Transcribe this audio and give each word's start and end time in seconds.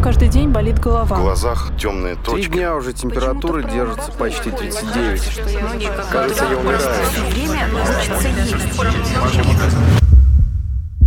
каждый 0.00 0.28
день 0.28 0.48
болит 0.50 0.78
голова. 0.78 1.16
В 1.16 1.20
глазах 1.22 1.70
темные 1.78 2.14
Три 2.16 2.24
точки. 2.24 2.50
дня 2.50 2.74
уже 2.74 2.92
температура 2.92 3.62
держится 3.62 4.10
почти 4.12 4.50
такое. 4.50 4.70
39. 4.72 5.62
Многие 5.62 5.86
как 5.96 6.08
Кажется, 6.10 6.44
я 6.50 6.56
умираю. 6.58 6.80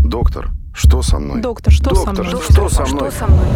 Доктор, 0.04 0.50
что 0.74 1.02
со 1.02 1.20
мной? 1.20 1.42
Доктор, 1.42 1.74
что 1.74 1.96
со 1.96 2.06
Доктор, 2.06 2.26
мной? 2.28 2.42
что 2.42 2.70
со 2.70 2.86
мной? 2.86 3.10
Что 3.12 3.12
со 3.12 3.28
мной? 3.28 3.48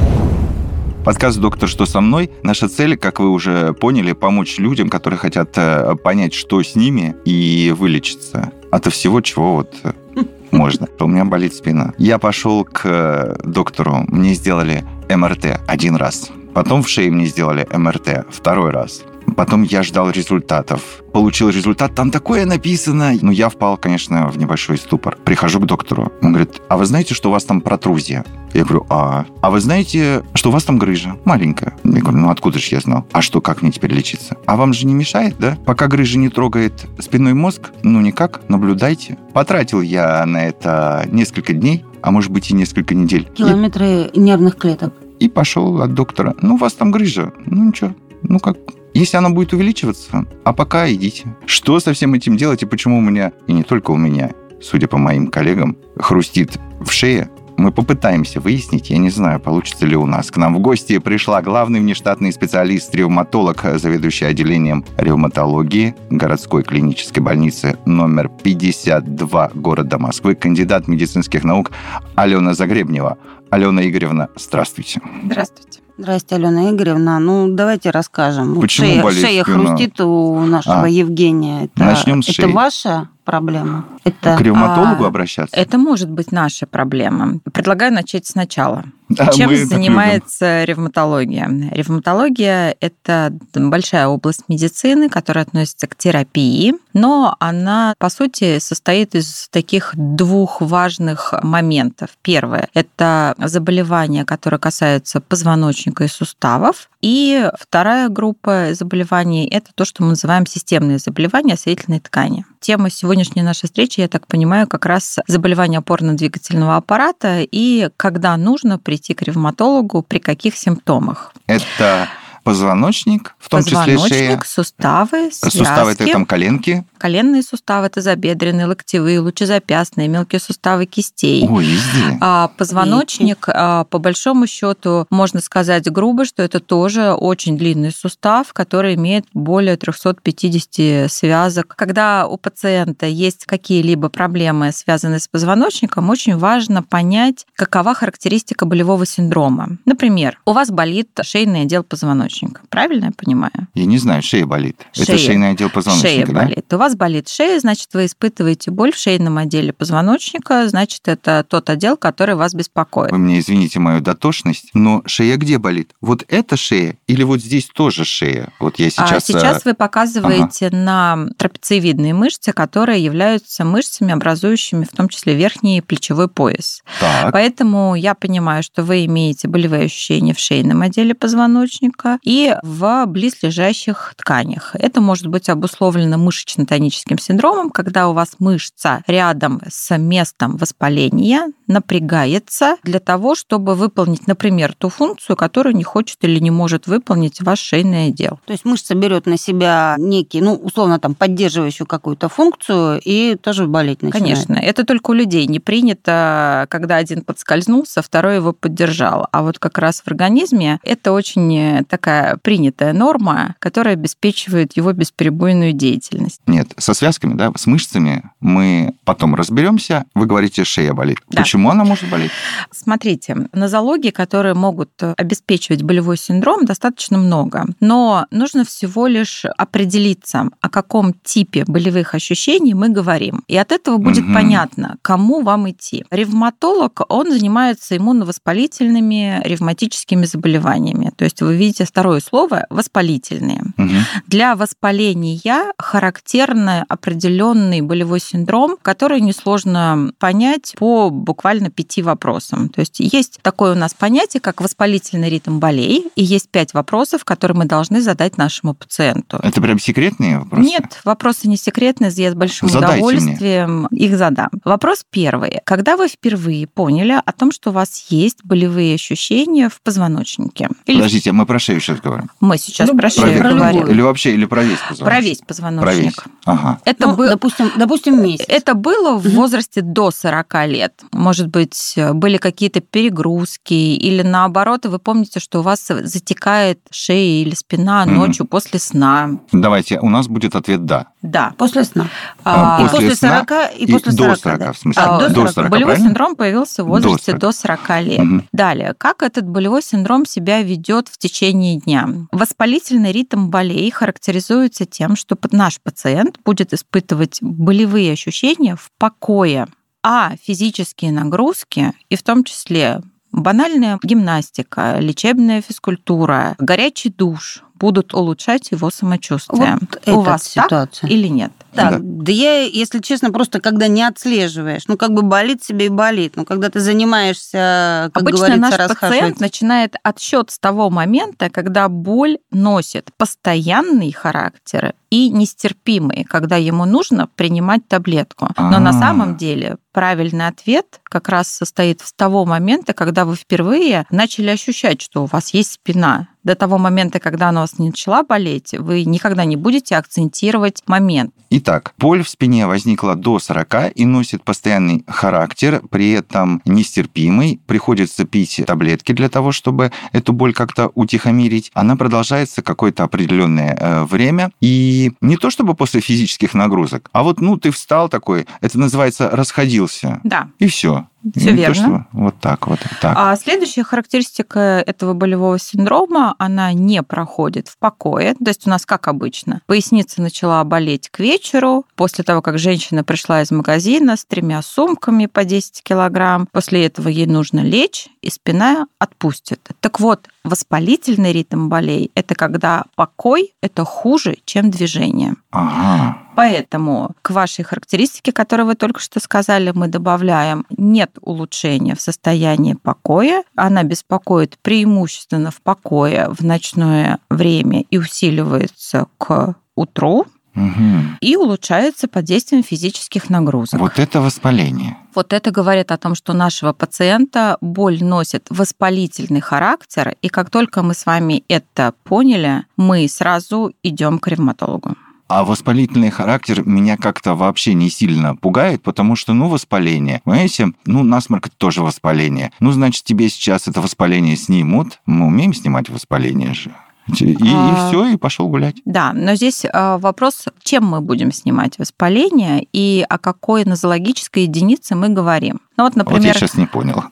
Подкаст 1.05 1.40
«Доктор, 1.40 1.69
что 1.69 1.85
со 1.85 2.01
мной?» 2.01 2.29
Наша 2.44 2.67
цель, 2.67 2.97
как 2.97 3.19
вы 3.22 3.29
уже 3.29 3.72
поняли, 3.72 4.12
помочь 4.12 4.58
людям, 4.58 4.90
которые 4.90 5.17
хотят 5.17 5.58
э, 5.58 5.96
понять, 5.96 6.33
что 6.33 6.62
с 6.62 6.76
ними, 6.76 7.15
и 7.24 7.74
вылечиться 7.78 8.51
от 8.72 8.92
всего, 8.92 9.22
чего 9.22 9.56
вот 9.56 9.74
э, 9.83 9.94
можно. 10.51 10.90
У 10.99 11.08
меня 11.08 11.24
болит 11.24 11.54
спина. 11.54 11.94
Я 11.97 12.17
пошел 12.17 12.65
к 12.65 12.81
э, 12.83 13.38
доктору, 13.46 14.04
мне 14.10 14.33
сделали 14.33 14.83
МРТ 15.10 15.62
один 15.67 15.96
раз. 15.96 16.29
Потом 16.53 16.84
в 16.84 16.89
шее 16.89 17.11
мне 17.11 17.25
сделали 17.25 17.67
МРТ 17.71 18.25
второй 18.29 18.71
раз. 18.71 19.03
Потом 19.36 19.63
я 19.63 19.84
ждал 19.84 20.09
результатов. 20.09 21.04
Получил 21.13 21.49
результат, 21.49 21.94
там 21.94 22.12
такое 22.12 22.45
написано. 22.45 23.13
Ну, 23.22 23.31
я 23.31 23.50
впал, 23.50 23.77
конечно, 23.77 24.30
в 24.30 24.38
небольшой 24.38 24.77
ступор. 24.77 25.17
Прихожу 25.23 25.59
к 25.59 25.66
доктору. 25.66 26.12
Он 26.22 26.34
говорит, 26.34 26.62
а 26.70 26.77
вы 26.77 26.86
знаете, 26.86 27.13
что 27.13 27.30
у 27.30 27.31
вас 27.31 27.44
там 27.44 27.62
протрузия? 27.62 28.26
Я 28.53 28.63
говорю, 28.63 28.86
а? 28.90 29.26
А 29.41 29.52
вы 29.52 29.59
знаете, 29.59 30.23
что 30.34 30.50
у 30.50 30.52
вас 30.52 30.63
там 30.63 30.77
грыжа? 30.77 31.17
Маленькая. 31.26 31.76
Я 31.84 32.02
говорю, 32.02 32.17
ну 32.17 32.30
откуда 32.30 32.58
же 32.59 32.67
я 32.72 32.80
знал? 32.80 33.05
А 33.12 33.22
что, 33.22 33.41
как 33.41 33.62
мне 33.62 33.72
теперь 33.72 33.94
лечиться? 33.94 34.38
А 34.45 34.55
вам 34.55 34.73
же 34.73 34.88
не 34.88 34.94
мешает, 34.94 35.36
да? 35.38 35.58
Пока 35.66 35.88
грыжа 35.88 36.17
не 36.17 36.30
трогает 36.30 36.88
спинной 37.00 37.34
мозг, 37.34 37.72
ну 37.84 38.02
никак, 38.02 38.41
наблюдайте. 38.50 39.17
Потратил 39.34 39.81
я 39.81 40.25
на 40.25 40.48
это 40.48 41.05
несколько 41.12 41.53
дней, 41.53 41.86
а 42.02 42.12
может 42.12 42.31
быть 42.31 42.50
и 42.50 42.53
несколько 42.55 42.95
недель. 42.95 43.28
Километры 43.36 44.09
нервных 44.16 44.58
клеток. 44.58 44.94
И 45.20 45.30
пошел 45.30 45.81
от 45.81 45.94
доктора. 45.94 46.36
Ну, 46.41 46.55
у 46.55 46.58
вас 46.58 46.73
там 46.73 46.91
грыжа. 46.91 47.34
Ну, 47.45 47.66
ничего. 47.66 47.94
Ну, 48.23 48.39
как? 48.39 48.58
Если 48.98 49.16
она 49.16 49.30
будет 49.30 49.53
увеличиваться, 49.53 50.26
а 50.44 50.53
пока 50.53 50.92
идите. 50.92 51.26
Что 51.45 51.80
со 51.80 51.94
всем 51.94 52.16
этим 52.16 52.36
делать 52.36 52.64
и 52.64 52.66
почему 52.66 52.98
у 52.98 53.02
меня, 53.02 53.31
и 53.45 53.53
не 53.53 53.62
только 53.62 53.92
у 53.92 53.95
меня, 53.95 54.31
судя 54.59 54.88
по 54.88 54.98
моим 54.98 55.28
коллегам, 55.28 55.78
хрустит 56.00 56.58
в 56.80 56.90
шее, 56.90 57.30
мы 57.58 57.72
попытаемся 57.72 58.40
выяснить, 58.40 58.90
я 58.90 58.98
не 58.98 59.12
знаю, 59.12 59.40
получится 59.40 59.86
ли 59.86 59.95
у 59.95 60.08
нас. 60.08 60.31
К 60.31 60.38
нам 60.38 60.56
в 60.56 60.59
гости 60.62 60.98
пришла 60.98 61.44
главный 61.44 61.80
внештатный 61.80 62.31
специалист, 62.31 62.94
ревматолог, 62.95 63.64
заведующий 63.75 64.25
отделением 64.25 64.84
ревматологии 64.98 65.94
городской 66.09 66.64
клинической 66.64 67.22
больницы 67.22 67.78
номер 67.86 68.30
52 68.30 69.52
города 69.53 70.00
Москвы, 70.00 70.34
кандидат 70.34 70.88
медицинских 70.88 71.44
наук 71.44 71.72
Алена 72.16 72.56
Загребнева. 72.56 73.20
Алена 73.52 73.88
Игоревна, 73.88 74.30
здравствуйте. 74.36 75.02
Здравствуйте. 75.23 75.81
Здрасте, 75.98 76.36
Алена 76.36 76.70
Игоревна. 76.70 77.17
Ну, 77.20 77.48
давайте 77.50 77.90
расскажем. 77.90 78.59
Почему 78.62 78.88
шея, 78.88 79.03
болит 79.03 79.20
шея 79.26 79.44
спина? 79.44 79.58
хрустит 79.66 80.00
у 80.02 80.40
нашего 80.45 80.84
А. 80.84 80.88
Евгения. 80.88 81.66
Это, 81.66 81.84
Начнем 81.86 82.22
с 82.22 82.30
это 82.30 82.44
шеи. 82.44 82.52
ваша 82.52 83.09
проблема? 83.26 83.86
Это 84.03 84.38
К 84.38 84.42
ревматологу 84.42 85.06
А, 85.06 85.08
обращаться? 85.08 85.56
Это 85.56 85.80
может 85.80 86.09
быть 86.12 86.31
наша 86.31 86.68
проблема. 86.68 87.40
Предлагаю 87.52 87.92
начать 87.94 88.28
сначала. 88.28 88.84
Да, 89.09 89.28
Чем 89.28 89.56
занимается 89.56 90.64
ревматология? 90.66 91.50
Ревматология– 91.72 92.75
это 92.80 93.34
большая 93.56 94.08
область 94.08 94.44
медицины, 94.50 95.09
которая 95.09 95.45
относится 95.45 95.88
к 95.88 95.95
терапии, 95.95 96.75
но 96.98 97.36
она, 97.40 97.94
по 98.00 98.09
сути, 98.09 98.58
состоит 98.59 99.14
из 99.14 99.48
таких 99.52 99.92
двух 99.95 100.62
важных 100.62 101.34
моментов. 101.44 102.09
Первое– 102.23 102.70
это 102.73 103.36
заболевания, 103.38 104.26
которые 104.26 104.59
касаются 104.59 105.22
позвоночника 105.22 106.03
и 106.03 106.08
суставов. 106.08 106.90
И 107.02 107.50
вторая 107.59 108.09
группа 108.09 108.70
заболеваний– 108.72 109.48
это 109.52 109.70
то, 109.75 109.86
что 109.86 110.03
мы 110.03 110.09
называем 110.09 110.48
системные 110.48 110.98
заболевания 110.98 111.53
осветительной 111.53 112.00
ткани. 112.00 112.46
Тема 112.59 112.90
сегодняшней 112.90 113.44
нашей 113.44 113.68
встречи, 113.68 114.00
я 114.00 114.07
так 114.07 114.25
понимаю, 114.25 114.68
как 114.68 114.88
раз 114.88 115.19
заболевания 115.28 115.78
опорно-двигательного 115.78 116.78
аппарата 116.78 117.41
и 117.41 117.90
когда 117.96 118.36
нужно 118.36 118.80
прийти 118.80 119.13
к 119.13 119.22
ревматологу, 119.22 120.02
при 120.02 120.18
каких 120.18 120.57
симптомах. 120.57 121.34
Это 121.46 122.07
позвоночник, 122.47 123.35
в 123.40 123.50
том 123.50 123.62
числе 123.63 123.75
Позвоночник, 123.78 124.09
шея. 124.18 124.41
суставы, 124.46 125.31
связки, 125.31 125.58
Суставы 125.58 125.91
это 125.91 126.08
там 126.12 126.25
коленки. 126.25 126.85
коленные 126.97 127.44
суставы, 127.44 127.88
это 127.88 128.02
забедренные, 128.02 128.66
локтевые, 128.68 129.19
лучезапястные, 129.19 130.08
мелкие 130.08 130.40
суставы 130.40 130.86
кистей. 130.86 131.46
Ой, 131.47 131.66
везде. 131.66 132.18
А 132.22 132.47
позвоночник, 132.57 133.46
а, 133.50 133.84
по 133.86 134.00
большому 134.00 134.47
счету, 134.47 135.06
можно 135.09 135.41
сказать 135.41 135.90
грубо, 135.91 136.25
что 136.25 136.41
это 136.44 136.59
тоже 136.59 137.12
очень 137.12 137.57
длинный 137.57 137.91
сустав, 137.91 138.53
который 138.53 138.96
имеет 138.96 139.25
более 139.34 139.75
350 139.78 141.07
связок. 141.12 141.74
Когда 141.78 142.28
у 142.28 142.38
пациента 142.38 143.06
есть 143.06 143.46
какие-либо 143.46 144.09
проблемы, 144.09 144.72
связанные 144.72 145.19
с 145.19 145.28
позвоночником, 145.28 146.09
очень 146.09 146.38
важно 146.38 146.81
понять, 146.84 147.46
какова 147.56 147.94
характеристика 147.94 148.66
болевого 148.66 149.06
синдрома. 149.06 149.78
Например, 149.86 150.40
у 150.46 150.53
вас 150.53 150.69
болит 150.69 151.09
шейный 151.22 151.62
отдел 151.63 151.84
позвоночника. 151.84 152.37
Правильно 152.70 153.06
я 153.06 153.12
понимаю? 153.12 153.68
Я 153.74 153.86
не 153.86 153.98
знаю, 153.98 154.22
шея 154.22 154.46
болит. 154.46 154.78
Это 154.96 155.06
Шея. 155.06 155.18
шейный 155.18 155.50
отдел 155.52 155.70
позвоночника, 155.70 156.09
Шея 156.09 156.25
да? 156.25 156.34
болит. 156.34 156.74
У 156.74 156.78
вас 156.78 156.96
болит 156.96 157.30
шея, 157.30 157.59
значит, 157.59 157.90
вы 157.94 158.06
испытываете 158.06 158.72
боль 158.72 158.92
в 158.92 158.98
шейном 158.98 159.38
отделе 159.38 159.74
позвоночника, 159.74 160.68
значит, 160.68 161.08
это 161.08 161.46
тот 161.48 161.70
отдел, 161.70 161.98
который 161.98 162.36
вас 162.36 162.53
беспокоит. 162.53 163.12
Вы 163.12 163.18
мне 163.18 163.40
извините 163.40 163.80
мою 163.80 164.02
дотошность, 164.02 164.70
но 164.74 165.03
шея 165.06 165.38
где 165.38 165.58
болит? 165.58 165.92
Вот 166.02 166.24
эта 166.28 166.58
шея 166.58 166.98
или 167.08 167.24
вот 167.24 167.42
здесь 167.42 167.68
тоже 167.68 168.06
шея? 168.06 168.50
Вот 168.59 168.80
я 168.80 168.90
сейчас... 168.90 169.12
а 169.12 169.16
э, 169.18 169.19
сейчас 169.19 169.66
вы 169.66 169.74
показываете 169.74 170.69
на 170.72 171.28
трапециевидные 171.38 172.14
мышцы, 172.14 172.54
которые 172.54 173.04
являются 173.04 173.64
мышцами, 173.66 174.14
образующими 174.14 174.84
в 174.84 174.96
том 174.96 175.09
числе 175.09 175.36
верхний 175.36 175.81
плечевой 175.81 176.28
пояс. 176.28 176.84
Так, 177.00 177.31
Поэтому 177.31 177.96
я 177.96 178.16
понимаю, 178.16 178.64
что 178.64 178.84
вы 178.84 179.06
имеете 179.06 179.48
болевые 179.48 179.86
ощущения 179.86 180.34
в 180.34 180.40
шейном 180.40 180.81
отделе 180.81 181.14
позвоночника 181.14 182.19
и 182.27 182.57
в 182.61 183.05
близлежащих 183.05 184.13
тканях. 184.17 184.75
Это 184.75 184.99
может 184.99 185.27
быть 185.27 185.47
обусловлено 185.47 186.17
мышечно-тоническим 186.17 187.17
синдромом, 187.17 187.69
когда 187.69 188.09
у 188.09 188.13
вас 188.13 188.35
мышца 188.39 189.01
рядом 189.07 189.61
с 189.69 189.97
местом 189.97 190.57
воспаления 190.57 191.47
напрягается 191.67 192.75
для 192.83 192.99
того, 192.99 193.33
чтобы 193.33 193.75
выполнить, 193.75 194.27
например, 194.27 194.73
ту 194.77 194.89
функцию, 194.89 195.38
которую 195.38 195.73
не 195.77 195.85
хочет 195.85 196.21
или 196.25 196.39
не 196.39 196.51
может 196.51 196.88
выполнить 196.88 197.41
ваш 197.41 197.59
шейный 197.59 198.07
отдел. 198.07 198.41
То 198.45 198.51
есть 198.51 198.65
мышца 198.65 198.94
берет 198.94 199.25
на 199.25 199.38
себя 199.38 199.95
некий, 199.97 200.41
ну, 200.41 200.55
условно, 200.55 200.99
там, 200.99 201.15
поддерживающую 201.15 201.88
какую-то 201.88 202.27
функцию 202.27 202.99
и 203.05 203.38
тоже 203.41 203.67
болеть 203.67 204.01
начинает. 204.01 204.23
Конечно, 204.23 204.53
это 204.53 204.83
только 204.83 205.11
у 205.11 205.13
людей 205.13 205.47
не 205.47 205.59
принято, 205.59 206.65
когда 206.69 206.97
один 206.97 207.21
подскользнулся, 207.21 208.01
второй 208.01 208.35
его 208.35 208.51
поддержал. 208.51 209.29
А 209.31 209.44
вот 209.44 209.59
как 209.59 209.77
раз 209.77 210.01
в 210.01 210.07
организме 210.07 210.81
это 210.83 211.13
очень 211.13 211.85
такая 211.85 212.06
принятая 212.41 212.94
норма, 212.94 213.56
которая 213.59 213.94
обеспечивает 213.95 214.75
его 214.78 214.91
бесперебойную 214.94 215.73
деятельность. 215.73 216.41
нет, 216.47 216.73
со 216.78 216.94
связками, 216.94 217.34
да, 217.34 217.51
с 217.56 217.68
мышцами 217.68 218.23
мы 218.40 218.95
потом 219.03 219.35
разберемся. 219.35 220.06
Вы 220.13 220.25
говорите, 220.25 220.63
шея 220.63 220.94
болит. 220.94 221.19
Да. 221.29 221.41
Почему 221.41 221.69
она 221.69 221.84
может 221.84 222.09
болеть? 222.09 222.31
Смотрите, 222.72 223.47
нозологии, 223.53 224.12
которые 224.12 224.53
могут 224.53 224.91
обеспечивать 225.18 225.84
болевой 225.84 226.18
синдром, 226.18 226.66
достаточно 226.66 227.18
много. 227.18 227.66
Но 227.79 228.25
нужно 228.31 228.66
всего 228.66 229.07
лишь 229.07 229.45
определиться, 229.57 230.50
о 230.67 230.69
каком 230.69 231.13
типе 231.23 231.63
болевых 231.66 232.13
ощущений 232.13 232.73
мы 232.73 232.89
говорим. 232.89 233.44
И 233.47 233.57
от 233.57 233.72
этого 233.72 233.97
будет 233.97 234.25
Мгм. 234.25 234.33
понятно, 234.33 234.97
кому 235.01 235.41
вам 235.41 235.69
идти. 235.69 236.05
Ревматолог, 236.11 237.01
он 237.09 237.31
занимается 237.31 237.95
иммуновоспалительными 237.97 239.41
ревматическими 239.44 240.25
заболеваниями. 240.25 241.12
То 241.15 241.24
есть 241.25 241.42
вы 241.42 241.56
видите 241.56 241.86
второе 241.86 242.19
слово– 242.19 242.65
воспалительные. 242.69 243.63
Мгм. 243.77 243.97
Для 244.27 244.56
воспаления 244.56 245.71
характерный 245.77 246.83
определенный 246.89 247.81
болевой 247.81 248.19
синдром, 248.19 248.77
который 248.81 249.21
несложно 249.21 250.12
понять 250.19 250.74
по 250.77 251.09
буквально 251.09 251.69
пяти 251.69 252.01
вопросам. 252.01 252.69
То 252.69 252.81
есть 252.81 253.00
есть 253.00 253.39
такое 253.42 253.71
у 253.74 253.75
нас 253.75 253.94
понятие, 253.94 254.42
как 254.42 254.62
воспалительный 254.62 255.30
ритм 255.30 255.59
болей, 255.59 256.06
и 256.15 256.24
есть 256.24 256.50
пять 256.50 256.74
вопросов, 256.74 257.24
которые 257.24 257.57
мы 257.57 257.65
должны 257.65 258.01
задать 258.01 258.38
нашему 258.38 258.74
пациенту. 258.74 259.39
Это 259.44 259.62
прям 259.62 259.80
секретные 259.80 260.39
вопросы? 260.39 260.56
Нет, 260.63 261.01
вопросы 261.06 261.48
не 261.48 261.57
секретные, 261.57 262.12
я 262.15 262.31
с 262.31 262.36
большим 262.36 262.69
Задайте 262.69 262.95
удовольствием 263.04 263.88
их 263.88 264.18
задам. 264.18 264.50
Вопрос 264.63 265.04
первый. 265.09 265.59
Когда 265.65 265.98
вы 265.98 266.07
впервые 266.07 266.68
поняли 266.68 267.13
о 267.24 267.31
том, 267.31 267.51
что 267.51 267.69
у 267.69 267.74
вас 267.74 268.07
есть 268.09 268.39
болевые 268.44 268.95
ощущения 268.95 269.69
в 269.69 269.81
позвоночнике? 269.81 270.69
Или 270.86 270.98
Подождите, 270.98 271.31
мы 271.31 271.45
про 271.45 271.59
шею 271.59 271.80
сейчас 271.81 272.00
говорим. 272.00 272.30
мы 272.39 272.57
сейчас 272.57 272.88
Люб- 272.88 272.98
про 272.98 273.09
Про 273.09 273.09
шею 273.09 273.33
верх. 273.44 273.54
говорим. 273.56 273.88
Или 273.88 274.01
вообще, 274.01 274.33
или 274.33 274.45
про 274.45 274.63
весь 274.63 274.80
позвоночник? 274.80 275.06
Про 275.06 275.21
весь 275.21 275.39
позвоночник. 275.39 275.83
Про 275.86 275.94
весь. 276.04 276.15
Ага. 276.45 276.80
Это 276.86 277.07
Ну, 277.07 277.15
был- 277.15 277.30
допустим, 277.30 277.71
допустим, 277.77 278.21
месяц. 278.24 278.45
Это 278.48 278.74
было 278.74 279.18
в 279.18 279.27
возрасте 279.30 279.81
до 279.81 280.12
40 280.12 280.65
лет. 280.68 280.94
Может 281.12 281.48
быть, 281.48 281.95
были 282.13 282.38
какие-то 282.38 282.80
перегрузки, 282.81 283.74
или 283.74 284.21
наоборот, 284.21 284.86
вы 284.86 285.00
помните, 285.00 285.39
что 285.39 285.59
у 285.59 285.62
вас 285.63 285.86
затекает 285.88 286.80
шея 286.92 287.42
или 287.44 287.56
спина 287.56 288.06
ночью 288.06 288.45
после 288.45 288.80
сна. 288.80 289.31
Давайте, 289.51 290.00
у 290.00 290.09
нас 290.09 290.27
будет 290.27 290.46
ответ 290.55 290.85
«да». 290.85 291.07
Да. 291.21 291.53
После 291.57 291.83
сна. 291.83 292.07
А, 292.44 292.79
И 292.79 292.83
после 292.83 293.09
после 293.09 293.15
сна 293.15 293.45
40, 293.47 293.75
и, 293.77 293.83
и 293.83 293.91
после 293.91 294.11
до 294.11 294.23
40. 294.23 294.39
40, 294.39 294.59
да. 294.59 294.73
в 294.73 294.77
смысле. 294.77 295.03
А, 295.03 295.19
до 295.19 295.29
до 295.29 295.35
40, 295.35 295.53
40. 295.53 295.69
болевой 295.69 295.85
правильно? 295.85 296.07
синдром 296.09 296.35
появился 296.35 296.83
в 296.83 296.88
возрасте 296.88 297.33
до 297.33 297.51
40, 297.51 297.89
лет. 298.01 298.19
Мгм. 298.19 298.47
Далее, 298.51 298.94
как 298.97 299.23
этот 299.23 299.47
болевой 299.47 299.81
синдром 299.81 300.25
себя 300.25 300.61
ведет 300.61 301.07
в 301.09 301.17
течение 301.17 301.79
дня? 301.79 302.07
Воспалительный 302.31 303.11
ритм 303.11 303.49
болей 303.49 303.89
характеризуется 303.91 304.85
тем, 304.85 305.15
что 305.15 305.38
наш 305.51 305.81
пациент 305.81 306.39
будет 306.45 306.73
испытывать 306.73 307.39
болевые 307.41 308.13
ощущения 308.13 308.75
в 308.75 308.89
покое, 308.97 309.67
а 310.03 310.33
физические 310.41 311.11
нагрузки, 311.11 311.94
и 312.09 312.15
в 312.15 312.23
том 312.23 312.44
числе 312.44 313.01
банальная 313.31 313.99
гимнастика, 314.01 314.97
лечебная 314.99 315.61
физкультура, 315.61 316.55
горячий 316.59 317.09
душ 317.09 317.63
будут 317.79 318.13
улучшать 318.13 318.71
его 318.71 318.89
самочувствие. 318.89 319.77
Вот 319.79 319.95
У 320.06 320.09
эта 320.12 320.19
вас 320.19 320.44
так 320.50 320.65
ситуация. 320.65 321.09
или 321.09 321.27
нет? 321.27 321.51
Так, 321.74 321.91
Да. 321.91 322.00
да. 322.01 322.31
я, 322.31 322.62
если 322.63 323.00
честно, 323.00 323.31
просто 323.31 323.59
когда 323.62 323.88
не 323.88 324.01
отслеживаешь, 324.03 324.88
ну, 324.88 324.97
как 324.97 325.12
бы 325.13 325.21
болит 325.21 325.63
себе 325.63 325.88
и 325.88 325.89
болит. 325.89 326.35
Но 326.35 326.44
когда 326.45 326.69
ты 326.69 326.79
занимаешься, 326.79 328.09
как 328.13 328.24
Обычно 328.24 328.38
говорится, 328.47 328.77
наш 328.77 328.88
пациент 328.89 329.39
начинает 329.39 329.95
отсчет 330.03 330.50
с 330.51 330.59
того 330.59 330.89
момента, 330.89 331.50
когда 331.50 331.88
боль 331.89 332.38
носит 332.51 333.09
постоянный 333.18 334.12
характер 334.12 334.94
и 335.09 335.30
нестерпимый, 335.30 336.23
когда 336.25 336.56
ему 336.57 336.85
нужно 336.85 337.27
принимать 337.35 337.88
таблетку. 337.88 338.50
Но 338.57 338.80
на 338.80 338.89
А. 338.89 338.94
самом 338.94 339.38
деле 339.38 339.77
правильный 339.94 340.47
ответ 340.47 341.00
как 341.03 341.30
раз 341.30 341.47
состоит 341.47 342.01
с 342.01 342.12
того 342.13 342.45
момента, 342.45 342.94
когда 342.94 343.23
вы 343.25 343.35
впервые 343.35 344.06
начали 344.09 344.50
ощущать, 344.50 345.01
что 345.01 345.23
у 345.23 345.25
вас 345.27 345.53
есть 345.53 345.71
спина. 345.73 346.27
До 346.47 346.55
того 346.55 346.77
момента, 346.77 347.19
когда 347.19 347.49
она 347.49 347.59
у 347.59 347.63
вас 347.63 347.77
не 347.77 347.89
начала 347.89 348.23
болеть, 348.23 348.73
вы 348.79 349.03
никогда 349.03 349.44
не 349.44 349.57
будете 349.57 349.97
акцентировать 349.97 350.81
момент. 350.88 351.33
Итак, 351.49 351.94
боль 351.97 352.23
в 352.23 352.29
спине 352.29 352.67
возникла 352.67 353.15
до 353.15 353.38
40 353.38 353.91
и 353.95 354.05
носит 354.05 354.44
постоянный 354.45 355.03
характер, 355.07 355.81
при 355.89 356.11
этом 356.11 356.61
нестерпимый. 356.63 357.59
Приходится 357.67 358.23
пить 358.23 358.61
таблетки 358.65 359.11
для 359.11 359.27
того, 359.27 359.51
чтобы 359.51 359.91
эту 360.13 360.31
боль 360.31 360.53
как-то 360.53 360.89
утихомирить. 360.95 361.69
Она 361.73 361.97
продолжается 361.97 362.61
какое-то 362.61 363.03
определенное 363.03 363.75
э, 363.77 364.03
время. 364.05 364.51
И 364.61 365.11
не 365.19 365.35
то 365.35 365.49
чтобы 365.49 365.73
после 365.73 365.99
физических 365.99 366.53
нагрузок, 366.53 367.09
а 367.11 367.23
вот, 367.23 367.41
ну, 367.41 367.57
ты 367.57 367.71
встал 367.71 368.07
такой, 368.07 368.47
это 368.61 368.79
называется 368.79 369.29
расходился. 369.29 370.21
Да. 370.23 370.47
И 370.59 370.67
все. 370.67 371.07
Всё 371.36 371.52
верно. 371.52 372.08
вот 372.12 372.36
так 372.40 372.68
вот. 372.68 372.80
Так. 373.02 373.18
А 373.18 373.36
следующая 373.36 373.84
характеристика 373.84 374.84
этого 374.86 375.14
болевого 375.14 375.60
синдрома, 375.60 376.36
она 376.38 376.74
не 376.74 377.04
проходит 377.04 377.68
в 377.68 377.78
покое. 377.78 378.36
То 378.36 378.50
есть 378.50 378.68
у 378.68 378.69
нас 378.69 378.86
как 378.86 379.08
обычно. 379.08 379.62
Поясница 379.66 380.22
начала 380.22 380.64
болеть 380.64 381.10
к 381.10 381.19
вечеру, 381.19 381.86
после 381.96 382.24
того, 382.24 382.42
как 382.42 382.60
женщина 382.60 383.04
пришла 383.04 383.42
из 383.42 383.52
магазина 383.52 384.16
с 384.16 384.25
тремя 384.25 384.62
сумками 384.62 385.25
по 385.25 385.44
10 385.44 385.84
килограмм. 385.84 386.48
После 386.52 386.86
этого 386.86 387.08
ей 387.08 387.25
нужно 387.25 387.60
лечь, 387.60 388.08
и 388.22 388.30
спина 388.30 388.88
отпустит. 389.00 389.69
Так 389.80 390.00
вот, 390.00 390.28
воспалительный 390.44 391.34
ритм 391.34 391.69
болей– 391.69 392.12
это 392.16 392.36
когда 392.36 392.84
покой– 392.96 393.54
это 393.62 393.84
хуже, 393.84 394.38
чем 394.46 394.69
движение. 394.72 395.36
Ага. 395.52 396.18
Поэтому 396.38 397.16
к 397.24 397.31
вашей 397.31 397.63
характеристике, 397.66 398.31
которую 398.31 398.68
вы 398.68 398.75
только 398.75 399.00
что 399.00 399.19
сказали, 399.19 399.72
мы 399.74 399.88
добавляем 399.88 400.68
нет 400.69 401.10
улучшения 401.22 401.95
в 401.95 402.00
состоянии 402.01 402.75
покоя. 402.75 403.44
Она 403.56 403.81
беспокоит 403.81 404.60
преимущественно 404.62 405.50
в 405.50 405.63
покое 405.63 406.30
в 406.30 406.45
ночное 406.45 407.18
время 407.31 407.86
и 407.89 407.98
усиливается 407.98 409.07
к 409.18 409.56
утру 409.75 410.28
Мгм. 410.54 411.18
и 411.22 411.36
улучшается 411.36 412.07
под 412.07 412.25
действием 412.25 412.63
физических 412.63 413.31
нагрузок. 413.31 413.80
Вот 413.80 413.98
это 413.98 414.22
воспаление. 414.22 414.98
Вот 415.16 415.33
это 415.33 415.50
говорит 415.51 415.92
о 415.92 415.98
том, 415.98 416.13
что 416.13 416.33
нашего 416.33 416.72
пациента 416.74 417.57
боль 417.62 418.04
носит 418.04 418.45
воспалительный 418.50 419.42
характер, 419.42 420.16
и 420.22 420.30
как 420.30 420.51
только 420.51 420.83
мы 420.83 420.94
с 420.94 421.06
вами 421.07 421.44
это 421.48 421.94
поняли, 422.04 422.63
мы 422.75 423.07
сразу 423.07 423.72
идем 423.83 424.19
к 424.19 424.28
ревматологу. 424.28 424.95
А 425.27 425.44
воспалительный 425.44 426.09
характер 426.09 426.65
меня 426.65 426.95
как-то 426.95 427.35
вообще 427.35 427.74
не 427.74 427.89
сильно 427.89 428.35
пугает, 428.35 428.81
потому 428.81 429.15
что, 429.15 429.33
ну, 429.33 429.50
воспаление. 429.50 430.21
Понимаете, 430.24 430.71
ну, 430.85 431.03
насморк 431.03 431.47
это 431.47 431.56
тоже 431.57 431.81
воспаление. 431.81 432.51
Ну, 432.59 432.71
значит, 432.71 433.03
тебе 433.03 433.27
сейчас 433.29 433.68
это 433.68 433.81
воспаление 433.81 434.38
снимут. 434.38 435.00
Мы 435.06 435.25
умеем 435.27 435.53
снимать 435.53 435.89
воспаление 435.89 436.53
же. 436.53 436.71
И, 437.19 437.38
А. 437.53 437.88
все, 437.88 438.06
и 438.07 438.18
пошел 438.18 438.50
гулять. 438.50 438.77
Да, 438.83 439.13
но 439.13 439.35
здесь 439.35 439.63
э, 439.63 439.97
вопрос, 439.97 440.45
чем 440.62 440.85
мы 440.85 441.00
будем 441.00 441.31
снимать 441.31 441.77
воспаление 441.80 442.68
и 442.73 443.06
о 443.07 443.18
какой 443.18 443.63
нозологической 443.63 444.44
единице 444.44 444.94
мы 444.95 445.07
говорим. 445.09 445.62
Ну 445.77 445.85
вот, 445.85 445.95
Вот 445.95 446.03
я 446.03 446.03
например, 446.03 446.35
сейчас 446.35 446.56
не 446.56 446.65
понял. 446.68 447.03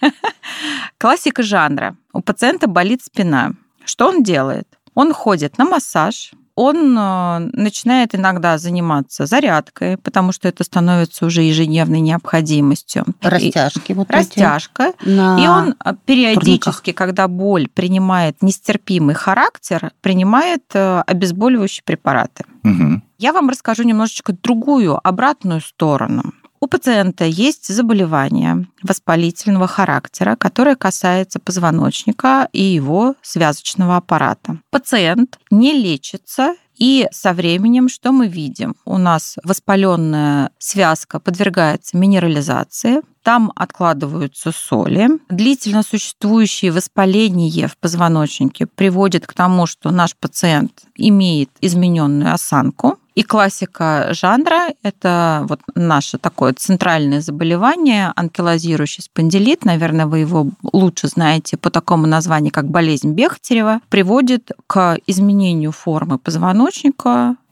классика 0.98 1.42
жанра. 1.42 1.96
У 2.12 2.20
пациента 2.20 2.66
болит 2.66 3.02
спина. 3.02 3.52
Что 3.84 4.08
он 4.08 4.22
делает? 4.22 4.68
Он 4.94 5.12
ходит 5.14 5.56
на 5.58 5.64
массаж, 5.64 6.32
он 6.58 6.98
э, 6.98 7.38
начинает 7.52 8.16
иногда 8.16 8.58
заниматься 8.58 9.26
зарядкой, 9.26 9.96
потому 9.96 10.32
что 10.32 10.48
это 10.48 10.64
становится 10.64 11.24
уже 11.26 11.42
ежедневной 11.42 12.00
необходимостью. 12.00 13.04
И- 13.20 13.28
Растяжки 13.28 13.92
вот 13.92 14.10
Растяжка. 14.10 14.92
На- 15.04 15.38
И 15.38 15.46
он 15.46 15.76
а, 15.78 15.94
периодически, 15.94 16.90
когда 16.92 17.28
боль 17.28 17.68
принимает 17.68 18.42
нестерпимый 18.42 19.14
характер, 19.14 19.92
принимает 20.00 20.64
э, 20.74 21.02
обезболивающие 21.06 21.82
препараты. 21.84 22.44
Мгм. 22.64 23.04
Я 23.18 23.32
вам 23.32 23.48
расскажу 23.50 23.84
немножечко 23.84 24.32
другую, 24.32 24.98
обратную 25.06 25.60
сторону. 25.60 26.32
У 26.60 26.66
пациента 26.66 27.24
есть 27.24 27.72
заболевание 27.72 28.66
воспалительного 28.82 29.66
характера, 29.66 30.36
которое 30.36 30.74
касается 30.74 31.38
позвоночника 31.38 32.48
и 32.52 32.62
его 32.62 33.14
связочного 33.22 33.96
аппарата. 33.96 34.58
Пациент 34.70 35.38
не 35.50 35.72
лечится 35.72 36.54
и 36.78 37.08
со 37.10 37.32
временем, 37.32 37.88
что 37.88 38.12
мы 38.12 38.28
видим? 38.28 38.76
У 38.84 38.98
нас 38.98 39.36
воспаленная 39.42 40.50
связка 40.58 41.18
подвергается 41.18 41.96
минерализации, 41.96 43.02
там 43.22 43.52
откладываются 43.56 44.52
соли. 44.52 45.10
Длительно 45.28 45.82
существующее 45.82 46.72
воспаление 46.72 47.68
в 47.68 47.76
позвоночнике 47.76 48.66
приводит 48.66 49.26
к 49.26 49.34
тому, 49.34 49.66
что 49.66 49.90
наш 49.90 50.16
пациент 50.16 50.84
имеет 50.96 51.50
измененную 51.60 52.32
осанку. 52.32 52.98
И 53.18 53.24
классика 53.24 54.10
жанра– 54.12 54.68
это 54.84 55.44
вот 55.48 55.60
наше 55.74 56.18
такое 56.18 56.52
центральное 56.52 57.20
заболевание, 57.20 58.12
анкилозирующий 58.14 59.02
спондилит, 59.02 59.64
наверное, 59.64 60.06
вы 60.06 60.20
его 60.20 60.46
лучше 60.72 61.08
знаете 61.08 61.56
по 61.56 61.68
такому 61.68 62.06
названию, 62.06 62.52
как 62.52 62.68
болезнь 62.68 63.12
Бехтерева, 63.14 63.80
приводит 63.88 64.52
к 64.68 64.98
изменению 65.08 65.72
формы 65.72 66.18
позвоночника, 66.18 66.67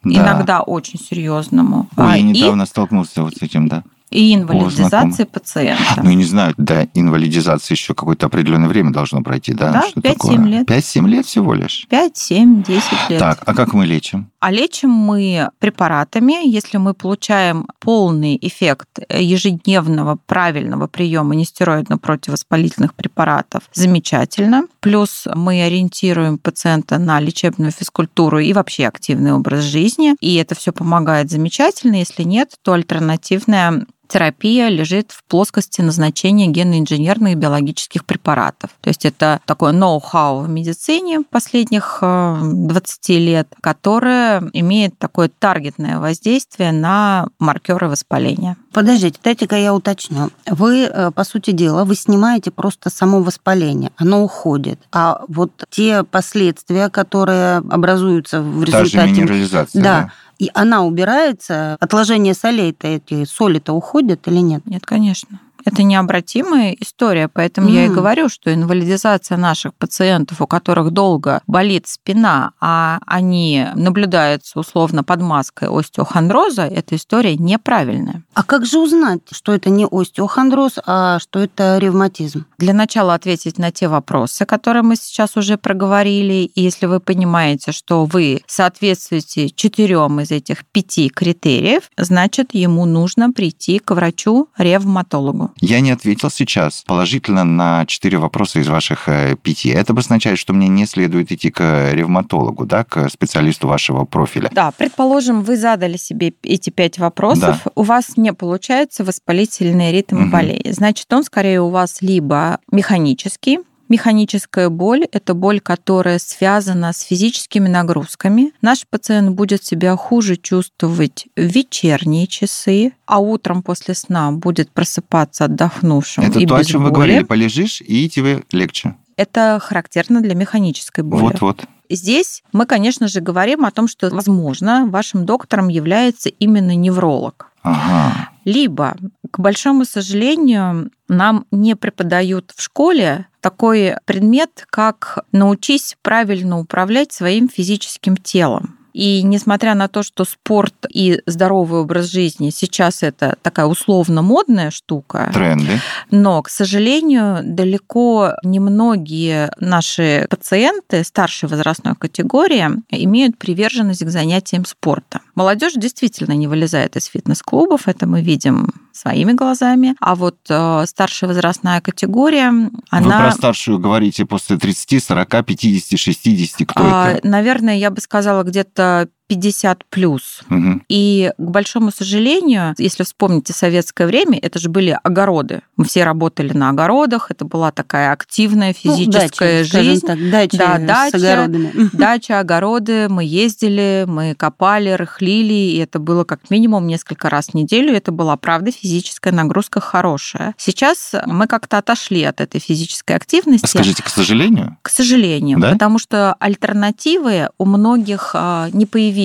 Да. 0.04 0.12
иногда 0.12 0.61
очень 0.61 1.00
серьезному, 1.00 1.88
Ой, 1.96 2.04
а, 2.04 2.16
я 2.16 2.18
и, 2.18 2.23
недавно 2.23 2.66
столкнулся 2.66 3.23
вот 3.23 3.35
с 3.35 3.42
этим, 3.42 3.66
да. 3.68 3.82
и 4.11 4.35
инвалидизации 4.35 5.25
пациента. 5.25 6.00
Ну, 6.02 6.11
я 6.11 6.14
не 6.14 6.25
знаю, 6.25 6.54
до 6.56 6.88
инвалидизации 6.94 7.75
еще 7.75 7.94
какое-то 7.94 8.26
определенное 8.26 8.68
время 8.68 8.92
должно 8.92 9.23
пройти, 9.23 9.52
да? 9.52 9.73
Да, 9.73 9.82
Что 9.88 10.00
5-7 10.00 10.12
такое? 10.12 10.38
лет. 10.38 10.68
5-7 10.70 11.08
лет 11.08 11.26
всего 11.26 11.54
лишь. 11.54 11.87
5, 11.90 12.16
7, 12.16 12.62
10 12.62 13.11
лет. 13.11 13.18
Так, 13.18 13.42
а 13.44 13.54
как 13.54 13.73
мы 13.73 13.85
лечим? 13.87 14.30
А 14.46 14.52
лечим 14.52 14.90
мы 14.90 15.50
препаратами, 15.58 16.48
если 16.48 16.76
мы 16.76 16.94
получаем 16.94 17.66
полный 17.80 18.38
эффект 18.40 19.00
ежедневного 19.10 20.20
правильного 20.24 20.86
приема 20.86 21.34
нестероидно-противовоспалительных 21.34 22.94
препаратов, 22.94 23.64
замечательно. 23.72 24.68
Плюс 24.78 25.26
мы 25.34 25.64
ориентируем 25.64 26.38
пациента 26.38 26.98
на 26.98 27.18
лечебную 27.18 27.72
физкультуру 27.72 28.38
и 28.38 28.52
вообще 28.52 28.86
активный 28.86 29.32
образ 29.32 29.64
жизни, 29.64 30.14
и 30.20 30.36
это 30.36 30.54
все 30.54 30.70
помогает 30.70 31.28
замечательно. 31.28 31.96
Если 31.96 32.22
нет, 32.22 32.52
то 32.62 32.74
альтернативная 32.74 33.84
терапия 34.08 34.68
лежит 34.68 35.12
в 35.12 35.25
плоскости 35.25 35.80
назначения 35.80 36.46
генно-инженерных 36.46 37.36
биологических 37.36 38.04
препаратов. 38.04 38.70
То 38.80 38.88
есть 38.88 39.04
это 39.04 39.40
такое 39.46 39.72
ноу-хау 39.72 40.40
в 40.40 40.48
медицине 40.48 41.22
последних 41.22 41.98
э, 42.02 42.38
20 42.42 43.08
лет, 43.10 43.48
которое 43.60 44.42
имеет 44.52 44.98
такое 44.98 45.28
таргетное 45.38 45.98
воздействие 45.98 46.72
на 46.72 47.28
маркеры 47.38 47.88
воспаления. 47.88 48.56
Подождите, 48.72 49.18
дайте-ка 49.22 49.56
я 49.56 49.75
уточню. 49.75 50.30
Вы, 50.46 50.82
э, 50.82 51.10
по 51.10 51.25
сути 51.25 51.50
дела, 51.52 51.84
вы 51.84 51.94
снимаете 51.96 52.50
просто 52.50 52.90
само 52.90 53.22
воспаление, 53.22 53.90
оно 53.96 54.22
уходит. 54.22 54.80
А 54.92 55.22
вот 55.28 55.50
те 55.70 56.04
последствия, 56.04 56.88
которые 56.90 57.58
образуются 57.58 58.42
в 58.42 58.64
Та 58.66 58.78
же 58.78 58.84
результате... 58.84 59.12
минерализация, 59.12 59.82
Да. 59.82 60.00
да? 60.02 60.12
И 60.38 60.50
она 60.54 60.84
убирается, 60.84 61.76
отложение 61.80 62.34
солей-то 62.34 62.86
эти 62.86 63.24
соли-то 63.24 63.72
уходят 63.72 64.26
или 64.28 64.38
нет? 64.38 64.66
Нет, 64.66 64.84
конечно. 64.84 65.40
Это 65.66 65.82
необратимая 65.82 66.76
история, 66.78 67.28
поэтому 67.28 67.68
mm. 67.68 67.73
я 67.73 67.85
и 67.87 67.88
говорю, 67.88 68.28
что 68.28 68.54
инвалидизация 68.54 69.37
наших 69.37 69.75
пациентов, 69.75 70.40
у 70.40 70.46
которых 70.46 70.92
долго 70.92 71.42
болит 71.49 71.88
спина, 71.88 72.52
а 72.61 73.00
они 73.04 73.66
наблюдаются 73.75 74.61
условно 74.61 75.02
под 75.02 75.23
маской 75.23 75.68
остеохондроза, 75.68 76.62
эта 76.62 76.94
история 76.94 77.37
неправильная. 77.37 78.23
А 78.35 78.44
как 78.44 78.64
же 78.64 78.78
узнать, 78.78 79.23
что 79.32 79.52
это 79.52 79.68
не 79.68 79.87
остеохондроз, 79.90 80.75
а 80.87 81.18
что 81.18 81.40
это 81.40 81.78
ревматизм? 81.78 82.46
Для 82.58 82.73
начала 82.73 83.14
ответить 83.14 83.58
на 83.58 83.73
те 83.73 83.88
вопросы, 83.88 84.46
которые 84.46 84.85
мы 84.85 84.94
сейчас 84.94 85.37
уже 85.37 85.58
проговорили. 85.58 86.50
И 86.54 86.62
если 86.62 86.87
вы 86.87 87.00
понимаете, 87.00 87.73
что 87.73 88.04
вы 88.04 88.42
соответствуете 88.46 89.50
четырем 89.50 90.20
из 90.20 90.30
этих 90.30 90.64
пяти 90.66 91.08
критериев, 91.08 91.90
значит, 91.96 92.54
ему 92.54 92.85
нужно 92.85 93.32
прийти 93.32 93.80
к 93.80 93.90
врачу-ревматологу. 93.92 95.50
Я 95.60 95.80
не 95.80 95.90
ответил 95.90 96.30
сейчас 96.30 96.84
положительно 96.86 97.44
на 97.44 97.86
четыре 97.86 98.18
вопроса 98.18 98.60
из 98.60 98.68
ваших 98.68 99.08
э, 99.08 99.36
пяти. 99.42 99.70
Это 99.70 99.94
бы 99.94 100.00
означает, 100.00 100.38
что 100.38 100.52
мне 100.52 100.68
не 100.68 100.86
следует 100.86 101.32
идти 101.32 101.50
к 101.50 101.92
ревматологу, 101.92 102.66
да, 102.66 102.84
к 102.84 103.08
специалисту 103.08 103.66
вашего 103.66 104.04
профиля. 104.04 104.50
Да, 104.52 104.70
предположим, 104.70 105.42
вы 105.42 105.56
задали 105.56 105.96
себе 105.96 106.34
эти 106.42 106.70
пять 106.70 106.98
вопросов, 106.98 107.60
да. 107.64 107.70
у 107.75 107.82
вас 107.82 108.16
не 108.16 108.32
получается 108.32 109.04
воспалительный 109.04 109.92
ритм 109.92 110.25
угу. 110.25 110.30
болезни. 110.30 110.72
Значит, 110.72 111.10
он 111.12 111.25
скорее 111.25 111.62
у 111.62 111.70
вас 111.70 112.02
либо 112.02 112.58
механический, 112.70 113.60
Механическая 113.88 114.68
боль– 114.68 115.04
это 115.12 115.34
боль, 115.34 115.60
которая 115.60 116.18
связана 116.18 116.92
с 116.92 117.02
физическими 117.02 117.68
нагрузками. 117.68 118.52
Наш 118.60 118.86
пациент 118.88 119.30
будет 119.30 119.64
себя 119.64 119.96
хуже 119.96 120.36
чувствовать 120.36 121.26
в 121.36 121.40
вечерние 121.40 122.26
часы, 122.26 122.92
а 123.06 123.20
утром 123.20 123.62
после 123.62 123.94
сна 123.94 124.32
будет 124.32 124.70
просыпаться 124.72 125.44
отдохнувшим 125.44 126.24
Это 126.24 126.40
и 126.40 126.46
то, 126.46 126.58
без 126.58 126.66
о 126.66 126.70
чем 126.70 126.80
боли. 126.82 126.88
вы 126.88 126.94
говорили, 126.94 127.22
полежишь, 127.22 127.80
и 127.80 128.08
тебе 128.08 128.42
легче. 128.50 128.96
Это 129.16 129.58
характерно 129.62 130.20
для 130.20 130.34
механической 130.34 131.02
боли. 131.02 131.22
Вот-вот. 131.22 131.64
Здесь 131.88 132.42
мы, 132.52 132.66
конечно 132.66 133.06
же, 133.06 133.20
говорим 133.20 133.64
о 133.64 133.70
том, 133.70 133.86
что, 133.86 134.10
возможно, 134.10 134.86
вашим 134.90 135.24
доктором 135.24 135.68
является 135.68 136.28
именно 136.28 136.74
невролог. 136.74 137.52
Ага. 137.62 138.30
Либо, 138.44 138.96
к 139.36 139.38
большому 139.38 139.84
сожалению, 139.84 140.90
нам 141.08 141.44
не 141.50 141.76
преподают 141.76 142.54
в 142.56 142.62
школе 142.62 143.26
такой 143.42 143.96
предмет, 144.06 144.66
как 144.70 145.26
научись 145.30 145.94
правильно 146.00 146.58
управлять 146.58 147.12
своим 147.12 147.46
физическим 147.50 148.16
телом. 148.16 148.78
И 148.94 149.22
несмотря 149.22 149.74
на 149.74 149.88
то, 149.88 150.02
что 150.02 150.24
спорт 150.24 150.86
и 150.88 151.20
здоровый 151.26 151.80
образ 151.82 152.06
жизни 152.06 152.48
сейчас 152.48 153.02
это 153.02 153.36
такая 153.42 153.66
условно 153.66 154.22
модная 154.22 154.70
штука, 154.70 155.30
Тренды. 155.34 155.80
но, 156.10 156.40
к 156.42 156.48
сожалению, 156.48 157.40
далеко 157.44 158.32
немногие 158.42 159.50
наши 159.60 160.26
пациенты 160.30 161.04
старшей 161.04 161.50
возрастной 161.50 161.94
категории 161.94 162.70
имеют 162.88 163.36
приверженность 163.36 164.02
к 164.02 164.08
занятиям 164.08 164.64
спорта. 164.64 165.20
Молодежь 165.34 165.74
действительно 165.74 166.32
не 166.32 166.46
вылезает 166.46 166.96
из 166.96 167.04
фитнес-клубов, 167.04 167.88
это 167.88 168.06
мы 168.06 168.22
видим 168.22 168.72
своими 168.96 169.32
глазами. 169.32 169.94
А 170.00 170.14
вот 170.14 170.38
э, 170.48 170.84
старшая 170.86 171.28
возрастная 171.28 171.80
категория, 171.80 172.48
она... 172.48 172.70
Вы 172.90 173.10
про 173.10 173.32
старшую 173.32 173.78
говорите 173.78 174.24
после 174.24 174.56
30, 174.56 175.04
40, 175.04 175.44
50, 175.44 175.98
60, 175.98 176.68
кто 176.68 176.82
а, 176.82 177.10
это? 177.10 177.26
Наверное, 177.26 177.76
я 177.76 177.90
бы 177.90 178.00
сказала 178.00 178.42
где-то 178.42 179.08
50 179.28 179.85
плюс. 179.90 180.40
Угу. 180.50 180.83
И, 180.88 181.33
к 181.37 181.50
большому 181.50 181.90
сожалению, 181.90 182.75
если 182.78 183.02
вспомните 183.02 183.52
советское 183.52 184.06
время, 184.06 184.38
это 184.40 184.59
же 184.59 184.68
были 184.68 184.99
огороды. 185.02 185.62
Мы 185.76 185.85
все 185.85 186.04
работали 186.04 186.52
на 186.52 186.71
огородах, 186.71 187.30
это 187.30 187.45
была 187.45 187.73
такая 187.73 188.12
активная 188.12 188.73
физическая 188.73 189.61
ну, 189.61 189.64
дача, 189.64 189.83
жизнь. 189.83 190.06
Так, 190.06 190.30
дача 190.30 190.56
да, 190.59 190.78
с 190.78 190.83
дача, 190.87 191.16
огородами. 191.16 191.90
дача, 191.92 192.40
огороды, 192.40 193.09
мы 193.09 193.25
ездили, 193.25 194.04
мы 194.06 194.35
копали, 194.35 194.90
рыхлили, 194.90 195.54
и 195.54 195.78
это 195.78 195.99
было 195.99 196.25
как 196.25 196.50
минимум 196.50 196.87
несколько 196.87 197.28
раз 197.28 197.49
в 197.49 197.54
неделю, 197.54 197.92
и 197.92 197.97
это 197.97 198.12
была, 198.12 198.37
правда, 198.37 198.71
физическая 198.71 199.33
нагрузка 199.33 199.80
хорошая. 199.80 200.54
Сейчас 200.56 201.14
мы 201.26 201.47
как-то 201.47 201.78
отошли 201.78 202.23
от 202.23 202.40
этой 202.40 202.61
физической 202.61 203.16
активности. 203.16 203.66
Скажите, 203.66 204.02
к 204.02 204.09
сожалению? 204.09 204.76
К 204.83 204.88
сожалению, 204.88 205.59
Да? 205.59 205.73
потому 205.73 205.99
что 205.99 206.35
альтернативы 206.35 207.50
у 207.59 207.64
многих 207.64 208.30
а, 208.35 208.68
не 208.73 208.87
появились. 208.87 209.15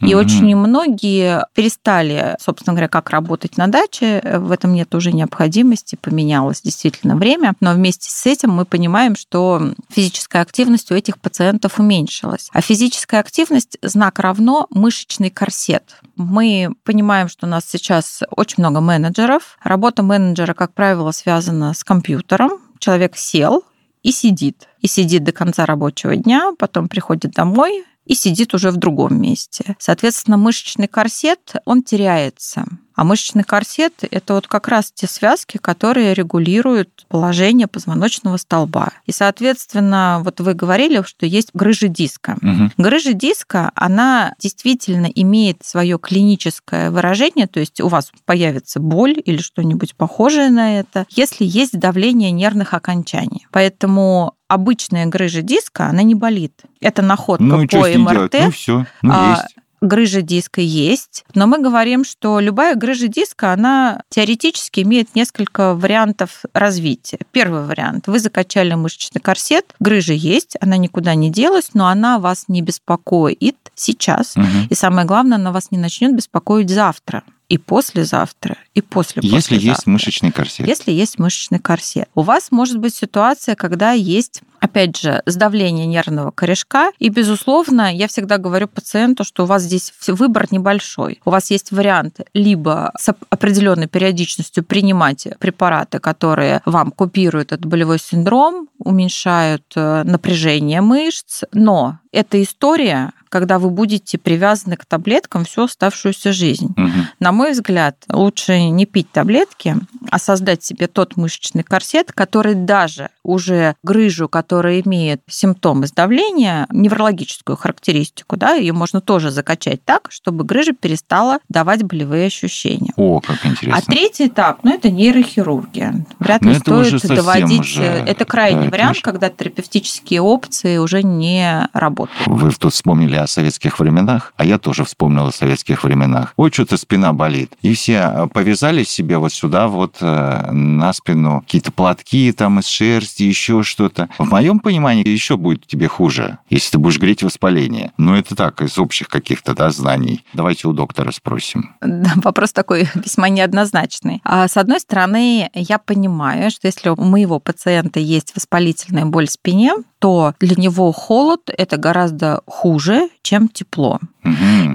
И 0.00 0.14
Мгм. 0.14 0.16
очень 0.24 0.56
многие 0.56 1.46
перестали, 1.54 2.36
собственно 2.40 2.74
говоря, 2.74 2.88
как 2.88 3.10
работать 3.10 3.56
на 3.56 3.66
даче. 3.66 4.20
В 4.38 4.50
этом 4.50 4.72
нет 4.74 4.94
уже 4.94 5.12
необходимости, 5.12 5.96
поменялось 6.00 6.62
действительно 6.62 7.16
время. 7.16 7.54
Но 7.60 7.72
вместе 7.72 8.10
с 8.10 8.26
этим 8.26 8.50
мы 8.50 8.64
понимаем, 8.64 9.16
что 9.16 9.74
физическая 9.90 10.42
активность 10.42 10.90
у 10.90 10.94
этих 10.94 11.18
пациентов 11.18 11.78
уменьшилась. 11.78 12.48
А 12.52 12.60
физическая 12.60 13.20
активность 13.20 13.78
знак 13.82 14.18
равно 14.18 14.66
мышечный 14.70 15.30
корсет. 15.30 15.96
Мы 16.16 16.70
понимаем, 16.84 17.28
что 17.28 17.46
у 17.46 17.50
нас 17.50 17.64
сейчас 17.66 18.22
очень 18.30 18.56
много 18.58 18.80
менеджеров. 18.80 19.56
Работа 19.62 20.02
менеджера, 20.02 20.54
как 20.54 20.72
правило, 20.74 21.10
связана 21.10 21.74
с 21.74 21.82
компьютером. 21.84 22.52
Человек 22.78 23.16
сел 23.16 23.64
и 24.02 24.12
сидит. 24.12 24.68
И 24.80 24.86
сидит 24.86 25.24
до 25.24 25.32
конца 25.32 25.64
рабочего 25.64 26.14
дня, 26.14 26.52
потом 26.58 26.88
приходит 26.88 27.32
домой, 27.32 27.84
и 28.04 28.14
сидит 28.14 28.54
уже 28.54 28.70
в 28.70 28.76
другом 28.76 29.20
месте. 29.20 29.76
Соответственно, 29.78 30.36
мышечный 30.36 30.88
корсет, 30.88 31.54
он 31.64 31.82
теряется. 31.82 32.66
А 32.94 33.04
мышечный 33.04 33.42
корсет– 33.42 33.92
это 34.10 34.34
вот 34.34 34.46
как 34.46 34.68
раз 34.68 34.92
те 34.92 35.06
связки, 35.06 35.58
которые 35.58 36.14
регулируют 36.14 37.06
положение 37.08 37.66
позвоночного 37.66 38.36
столба. 38.36 38.90
И, 39.06 39.12
соответственно, 39.12 40.20
вот 40.24 40.40
вы 40.40 40.54
говорили, 40.54 41.02
что 41.04 41.26
есть 41.26 41.50
грыжа 41.54 41.88
диска. 41.88 42.36
Мгм. 42.40 42.72
Грыжа 42.78 43.12
диска, 43.12 43.72
она 43.74 44.34
действительно 44.38 45.06
имеет 45.06 45.64
свое 45.64 45.98
клиническое 45.98 46.90
выражение, 46.90 47.46
то 47.46 47.60
есть 47.60 47.80
у 47.80 47.88
вас 47.88 48.12
появится 48.24 48.80
боль 48.80 49.20
или 49.24 49.38
что-нибудь 49.38 49.96
похожее 49.96 50.50
на 50.50 50.78
это, 50.78 51.06
если 51.10 51.44
есть 51.44 51.78
давление 51.78 52.30
нервных 52.30 52.74
окончаний. 52.74 53.46
Поэтому 53.50 54.34
обычная 54.48 55.06
грыжа 55.06 55.42
диска, 55.42 55.86
она 55.86 56.02
не 56.02 56.14
болит. 56.14 56.62
Это 56.80 57.02
находка 57.02 57.44
Ну 57.44 57.62
и 57.62 57.66
по? 57.66 57.88
МРТ. 57.88 58.34
Ну 58.40 58.50
все, 58.50 58.86
ну 59.02 59.12
А, 59.12 59.42
есть. 59.42 59.56
Грыжа 59.84 60.22
диска 60.22 60.62
есть, 60.62 61.24
но 61.34 61.46
мы 61.46 61.58
говорим, 61.58 62.04
что 62.04 62.40
любая 62.40 62.74
грыжа 62.74 63.06
диска, 63.06 63.52
она 63.52 64.00
теоретически 64.08 64.80
имеет 64.80 65.14
несколько 65.14 65.74
вариантов 65.74 66.44
развития. 66.54 67.18
Первый 67.32 67.66
вариант. 67.66 68.06
Вы 68.06 68.18
закачали 68.18 68.72
мышечный 68.72 69.20
корсет, 69.20 69.74
грыжа 69.80 70.14
есть, 70.14 70.56
она 70.60 70.78
никуда 70.78 71.14
не 71.14 71.30
делась, 71.30 71.74
но 71.74 71.88
она 71.88 72.18
вас 72.18 72.46
не 72.48 72.62
беспокоит 72.62 73.56
сейчас. 73.74 74.36
Мгм. 74.36 74.68
И 74.70 74.74
самое 74.74 75.06
главное, 75.06 75.36
она 75.36 75.52
вас 75.52 75.70
не 75.70 75.76
начнет 75.76 76.16
беспокоить 76.16 76.70
завтра 76.70 77.22
и 77.50 77.58
послезавтра, 77.58 78.56
и 78.74 78.80
после 78.80 79.20
Если 79.22 79.58
есть 79.58 79.86
мышечный 79.86 80.32
корсет. 80.32 80.66
Если 80.66 80.92
есть 80.92 81.18
мышечный 81.18 81.58
корсет. 81.58 82.08
У 82.14 82.22
вас 82.22 82.50
может 82.50 82.78
быть 82.78 82.94
ситуация, 82.94 83.54
когда 83.54 83.92
есть, 83.92 84.40
опять 84.64 84.96
же, 84.96 85.22
сдавление 85.26 85.84
нервного 85.84 86.30
корешка. 86.30 86.90
И, 86.98 87.10
безусловно, 87.10 87.94
я 87.94 88.08
всегда 88.08 88.38
говорю 88.38 88.66
пациенту, 88.66 89.22
что 89.22 89.44
у 89.44 89.46
вас 89.46 89.62
здесь 89.62 89.92
выбор 90.06 90.46
небольшой. 90.50 91.20
У 91.26 91.30
вас 91.30 91.50
есть 91.50 91.70
вариант 91.70 92.20
либо 92.32 92.90
с 92.98 93.10
оп- 93.10 93.24
определенной 93.28 93.88
периодичностью 93.88 94.64
принимать 94.64 95.28
препараты, 95.38 95.98
которые 95.98 96.62
вам 96.64 96.92
купируют 96.92 97.52
этот 97.52 97.66
болевой 97.66 97.98
синдром, 97.98 98.68
уменьшают 98.78 99.64
э, 99.76 100.02
напряжение 100.04 100.80
мышц, 100.80 101.42
но 101.52 101.98
эта 102.14 102.40
история, 102.40 103.12
когда 103.28 103.58
вы 103.58 103.70
будете 103.70 104.18
привязаны 104.18 104.76
к 104.76 104.84
таблеткам 104.84 105.44
всю 105.44 105.64
оставшуюся 105.64 106.32
жизнь. 106.32 106.72
Мгм. 106.76 107.08
На 107.18 107.32
мой 107.32 107.50
взгляд, 107.50 107.96
лучше 108.08 108.70
не 108.70 108.86
пить 108.86 109.10
таблетки, 109.10 109.76
а 110.10 110.18
создать 110.20 110.62
себе 110.62 110.86
тот 110.86 111.16
мышечный 111.16 111.64
корсет, 111.64 112.12
который 112.12 112.54
даже 112.54 113.08
уже 113.24 113.74
грыжу, 113.82 114.28
которая 114.54 114.80
имеет 114.82 115.20
симптомы 115.28 115.88
сдавления, 115.88 116.68
неврологическую 116.70 117.56
характеристику, 117.56 118.36
да, 118.36 118.52
ее 118.54 118.72
можно 118.72 119.00
тоже 119.00 119.32
закачать 119.32 119.84
так, 119.84 120.06
чтобы 120.12 120.44
грыжа 120.44 120.72
перестала 120.72 121.40
давать 121.48 121.82
болевые 121.82 122.28
ощущения. 122.28 122.92
О, 122.96 123.18
как 123.20 123.44
интересно. 123.44 123.82
А 123.84 123.90
третий 123.90 124.28
этап, 124.28 124.60
ну, 124.62 124.72
это 124.72 124.92
нейрохирургия. 124.92 126.06
Вряд 126.20 126.42
Ну, 126.42 126.50
ли 126.52 126.56
это 126.58 126.72
уже 126.76 127.00
стоит 127.00 127.00
совсем 127.02 127.16
доводить... 127.16 127.60
уже, 127.62 127.82
Это 127.82 128.24
крайний 128.24 128.60
да, 128.60 128.66
это 128.68 128.70
вариант, 128.76 128.92
уже- 128.92 129.02
когда 129.02 129.28
терапевтические 129.28 130.20
опции 130.20 130.76
уже 130.76 131.02
не 131.02 131.68
работают. 131.72 132.26
Вы 132.26 132.52
тут 132.52 132.72
вспомнили 132.72 133.16
о 133.16 133.26
советских 133.26 133.80
временах, 133.80 134.34
а 134.36 134.44
я 134.44 134.58
тоже 134.58 134.84
вспомнил 134.84 135.26
о 135.26 135.32
советских 135.32 135.82
временах. 135.82 136.32
Ой, 136.36 136.52
что-то 136.52 136.76
спина 136.76 137.12
болит. 137.12 137.50
И 137.62 137.74
все 137.74 138.12
э, 138.14 138.26
повязали 138.28 138.84
себе 138.84 139.18
вот 139.18 139.32
сюда 139.32 139.66
вот 139.66 139.96
э, 140.00 140.50
на 140.52 140.92
спину 140.92 141.40
какие-то 141.40 141.72
платки 141.72 142.30
там 142.30 142.60
из 142.60 142.66
шерсти, 142.66 143.24
еще 143.24 143.64
что-то. 143.64 144.08
В 144.18 144.30
моем 144.34 144.58
понимании 144.58 145.06
еще 145.06 145.36
будет 145.36 145.64
тебе 145.64 145.86
хуже, 145.86 146.38
если 146.50 146.72
ты 146.72 146.78
будешь 146.78 146.98
греть 146.98 147.22
воспаление. 147.22 147.92
Но 147.98 148.16
это 148.16 148.34
так, 148.34 148.62
из 148.62 148.78
общих 148.78 149.06
каких-то 149.06 149.54
да, 149.54 149.70
знаний. 149.70 150.24
Давайте 150.32 150.66
у 150.66 150.72
доктора 150.72 151.12
спросим. 151.12 151.76
Да, 151.80 152.12
вопрос 152.16 152.52
такой 152.52 152.88
весьма 152.96 153.28
неоднозначный. 153.28 154.20
А, 154.24 154.48
С 154.48 154.56
одной 154.56 154.80
стороны, 154.80 155.50
я 155.54 155.78
понимаю, 155.78 156.50
что 156.50 156.66
если 156.66 156.88
у 156.88 156.96
моего 156.96 157.38
пациента 157.38 158.00
есть 158.00 158.34
воспалительная 158.34 159.04
боль 159.04 159.28
в 159.28 159.30
спине, 159.30 159.74
то 160.00 160.34
для 160.40 160.56
него 160.56 160.92
холод– 160.92 161.42
это 161.56 161.76
гораздо 161.76 162.42
хуже, 162.46 163.08
чем 163.22 163.48
тепло. 163.48 164.00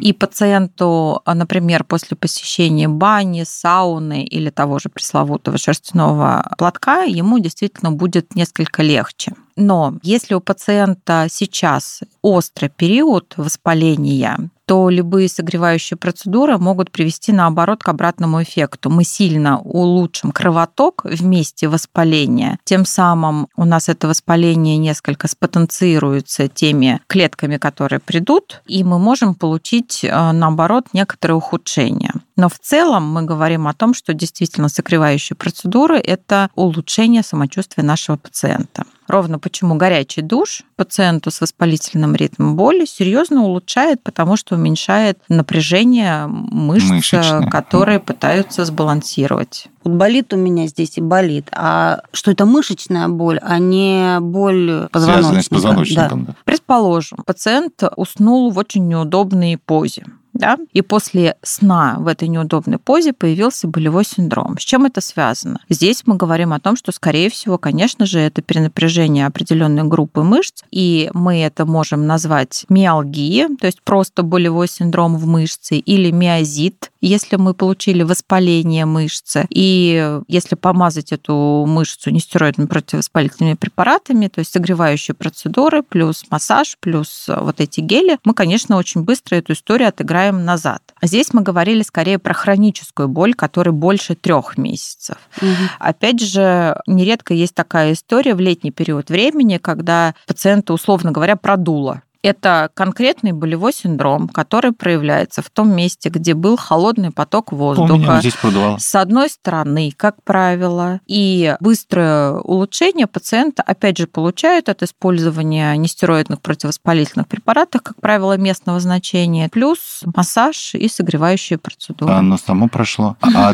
И 0.01 0.13
пациенту, 0.13 1.21
а, 1.25 1.35
например, 1.35 1.83
после 1.83 2.15
посещения 2.15 2.87
бани, 2.87 3.43
сауны 3.45 4.23
или 4.23 4.49
того 4.49 4.79
же 4.79 4.89
пресловутого 4.89 5.57
шерстяного 5.57 6.51
платка, 6.57 7.01
ему 7.01 7.39
действительно 7.39 7.91
будет 7.91 8.35
несколько 8.35 8.83
легче. 8.83 9.33
Но 9.59 9.95
если 10.03 10.35
у 10.35 10.39
пациента 10.39 11.27
сейчас 11.29 11.99
острый 12.21 12.69
период 12.69 13.33
воспаления, 13.35 14.49
то 14.65 14.89
любые 14.89 15.27
согревающие 15.27 15.97
процедуры 15.97 16.57
могут 16.57 16.91
привести, 16.91 17.33
наоборот, 17.33 17.83
к 17.83 17.89
обратному 17.89 18.41
эффекту. 18.41 18.89
Мы 18.89 19.03
сильно 19.03 19.59
улучшим 19.59 20.31
кровоток 20.31 21.03
в 21.03 21.25
месте 21.25 21.67
воспаления. 21.67 22.57
Тем 22.63 22.85
самым 22.85 23.47
у 23.57 23.65
нас 23.65 23.89
это 23.89 24.07
воспаление 24.07 24.77
несколько 24.77 25.27
спотенцируется 25.27 26.47
теми 26.47 27.01
клетками, 27.07 27.57
которые 27.57 27.99
придут, 27.99 28.61
и 28.65 28.83
мы 28.85 28.97
можем 28.97 29.35
получить, 29.35 30.05
э, 30.05 30.31
наоборот, 30.31 30.85
некоторые 30.93 31.35
ухудшения. 31.35 32.13
Но 32.39 32.47
в 32.47 32.57
целом 32.57 33.03
мы 33.11 33.23
говорим 33.23 33.67
о 33.67 33.73
том, 33.73 33.93
что 33.93 34.13
действительно 34.13 34.69
согревающие 34.69 35.35
процедуры– 35.35 35.97
это 35.97 36.49
улучшение 36.55 37.21
самочувствия 37.21 37.83
нашего 37.83 38.15
пациента. 38.15 38.85
Ровно 39.09 39.39
почему 39.39 39.75
горячий 39.75 40.21
душ 40.21 40.61
пациенту 40.77 41.31
с 41.31 41.41
воспалительным 41.41 42.15
ритмом 42.15 42.55
боли 42.55 42.85
серьезно 42.85 43.43
улучшает, 43.43 44.01
потому 44.03 44.37
что 44.37 44.55
уменьшает 44.55 45.19
напряжение 45.27 46.27
мышц, 46.27 46.89
Мышечное. 46.89 47.49
которые 47.49 47.99
пытаются 47.99 48.63
сбалансировать. 48.63 49.67
Вот 49.83 49.95
болит 49.95 50.31
у 50.31 50.37
меня 50.37 50.67
здесь 50.67 50.97
и 50.97 51.01
болит. 51.01 51.49
А 51.51 52.03
что 52.13 52.31
это 52.31 52.45
мышечная 52.45 53.09
боль, 53.09 53.39
а 53.41 53.59
не 53.59 54.19
боль 54.21 54.87
позвоночника? 54.93 55.23
Связанные 55.23 55.43
с 55.43 55.49
позвоночником. 55.49 56.25
да. 56.25 56.35
Предположим, 56.45 57.17
пациент 57.25 57.83
уснул 57.97 58.49
в 58.49 58.57
очень 58.57 58.87
неудобной 58.87 59.57
позе. 59.57 60.05
Да? 60.39 60.57
И 60.71 60.81
после 60.81 61.35
сна 61.43 61.97
в 61.99 62.07
этой 62.07 62.29
неудобной 62.29 62.79
позе 62.79 63.11
появился 63.11 63.67
болевой 63.67 64.05
синдром. 64.05 64.57
С 64.57 64.63
чем 64.63 64.85
это 64.85 65.01
связано? 65.01 65.59
Здесь 65.67 66.03
мы 66.05 66.15
говорим 66.15 66.53
о 66.53 66.61
том, 66.61 66.77
что, 66.77 66.93
скорее 66.93 67.29
всего, 67.29 67.57
конечно 67.57 68.05
же, 68.05 68.19
это 68.19 68.41
перенапряжение 68.41 69.25
определенной 69.25 69.83
группы 69.83 70.23
мышц, 70.23 70.63
и 70.71 71.09
мы 71.13 71.39
это 71.41 71.65
можем 71.65 72.07
назвать 72.07 72.65
миалгией, 72.69 73.57
то 73.57 73.65
есть 73.65 73.81
просто 73.83 74.23
болевой 74.23 74.69
синдром 74.69 75.17
в 75.17 75.27
мышце, 75.27 75.75
или 75.75 76.09
миозит, 76.09 76.89
если 77.01 77.35
мы 77.35 77.53
получили 77.53 78.03
воспаление 78.03 78.85
мышцы. 78.85 79.45
И 79.49 80.19
если 80.29 80.55
помазать 80.55 81.11
эту 81.11 81.65
мышцу 81.67 82.11
нестероидными 82.11 82.67
противовоспалительными 82.67 83.55
препаратами, 83.55 84.27
то 84.27 84.39
есть 84.39 84.53
согревающие 84.53 85.15
процедуры, 85.15 85.83
плюс 85.83 86.23
массаж, 86.29 86.77
плюс 86.79 87.25
вот 87.27 87.59
эти 87.59 87.81
гели, 87.81 88.17
мы, 88.23 88.33
конечно, 88.33 88.77
очень 88.77 89.01
быстро 89.01 89.35
эту 89.35 89.51
историю 89.51 89.89
отыграем 89.89 90.28
назад. 90.37 90.81
А 91.01 91.07
здесь 91.07 91.33
мы 91.33 91.41
говорили 91.41 91.81
скорее 91.81 92.19
про 92.19 92.33
хроническую 92.33 93.07
боль, 93.07 93.33
которая 93.33 93.73
больше 93.73 94.15
трех 94.15 94.57
месяцев. 94.57 95.17
Мгм. 95.41 95.69
Опять 95.79 96.21
же, 96.21 96.79
нередко 96.87 97.33
есть 97.33 97.55
такая 97.55 97.93
история 97.93 98.35
в 98.35 98.39
летний 98.39 98.71
период 98.71 99.09
времени, 99.09 99.57
когда 99.57 100.13
пациента, 100.27 100.73
условно 100.73 101.11
говоря, 101.11 101.35
продуло. 101.35 102.01
Это 102.21 102.69
конкретный 102.73 103.31
болевой 103.31 103.71
синдром, 103.71 104.27
который 104.27 104.73
проявляется 104.73 105.41
в 105.41 105.49
том 105.49 105.73
месте, 105.73 106.09
где 106.09 106.33
был 106.33 106.57
холодный 106.57 107.11
поток 107.11 107.53
воздуха. 107.53 108.17
здесь 108.19 108.33
продувало. 108.35 108.77
С 108.77 108.93
одной 108.95 109.29
стороны, 109.29 109.93
как 109.95 110.21
правило, 110.23 110.99
и 111.07 111.55
быстрое 111.61 112.33
улучшение 112.33 113.07
пациента, 113.07 113.63
опять 113.63 113.97
же, 113.97 114.07
получают 114.07 114.67
от 114.67 114.83
использования 114.83 115.75
нестероидных 115.77 116.41
противовоспалительных 116.41 117.27
препаратов, 117.27 117.81
как 117.83 117.95
правило, 118.01 118.37
местного 118.37 118.81
значения, 118.81 119.47
плюс 119.49 120.01
массаж 120.15 120.75
и 120.75 120.89
согревающие 120.89 121.57
процедуры. 121.57 122.11
А 122.11 122.17
оно 122.19 122.37
само 122.37 122.67
прошло. 122.67 123.15
А 123.21 123.53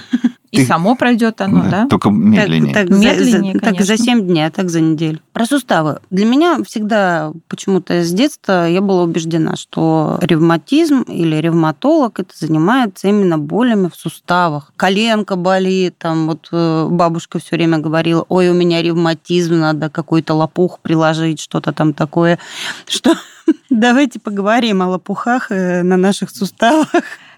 и 0.51 0.57
ты- 0.59 0.65
само 0.65 0.95
пройдет 0.95 1.41
оно, 1.41 1.69
да? 1.69 1.87
Только 1.87 2.09
медленнее. 2.09 2.73
Так, 2.73 2.87
так, 2.87 2.97
Медленнее, 2.97 3.53
за, 3.53 3.59
так 3.59 3.81
за 3.81 3.87
конечно. 3.87 4.05
7 4.05 4.21
дней, 4.27 4.45
а 4.45 4.51
так 4.51 4.69
за 4.69 4.81
неделю. 4.81 5.19
Про 5.33 5.45
суставы. 5.45 5.99
Для 6.09 6.25
меня 6.25 6.59
всегда 6.65 7.31
почему-то 7.47 8.03
с 8.03 8.11
детства 8.11 8.54
я 8.63 8.81
была 8.81 9.03
убеждена, 9.03 9.55
что 9.55 10.17
ревматизм 10.21 11.01
или 11.01 11.35
ревматолог 11.35 12.19
это 12.19 12.33
занимается 12.35 13.07
именно 13.07 13.37
болями 13.37 13.89
в 13.89 13.95
суставах. 13.95 14.71
Коленка 14.75 15.35
болит, 15.35 15.97
там 15.97 16.27
вот 16.27 16.47
э, 16.51 16.87
бабушка 16.89 17.39
все 17.39 17.55
время 17.55 17.79
говорила, 17.79 18.25
ой, 18.29 18.49
у 18.49 18.53
меня 18.53 18.81
ревматизм, 18.81 19.59
надо 19.59 19.89
какой-то 19.89 20.33
лопух 20.33 20.79
приложить, 20.79 21.39
что-то 21.39 21.73
там 21.73 21.93
такое. 21.93 22.39
Что 22.87 23.13
давайте 23.69 24.19
поговорим 24.19 24.81
о 24.81 24.87
лопухах 24.87 25.51
э, 25.51 25.83
на 25.83 25.97
наших 25.97 26.29
суставах. 26.29 26.87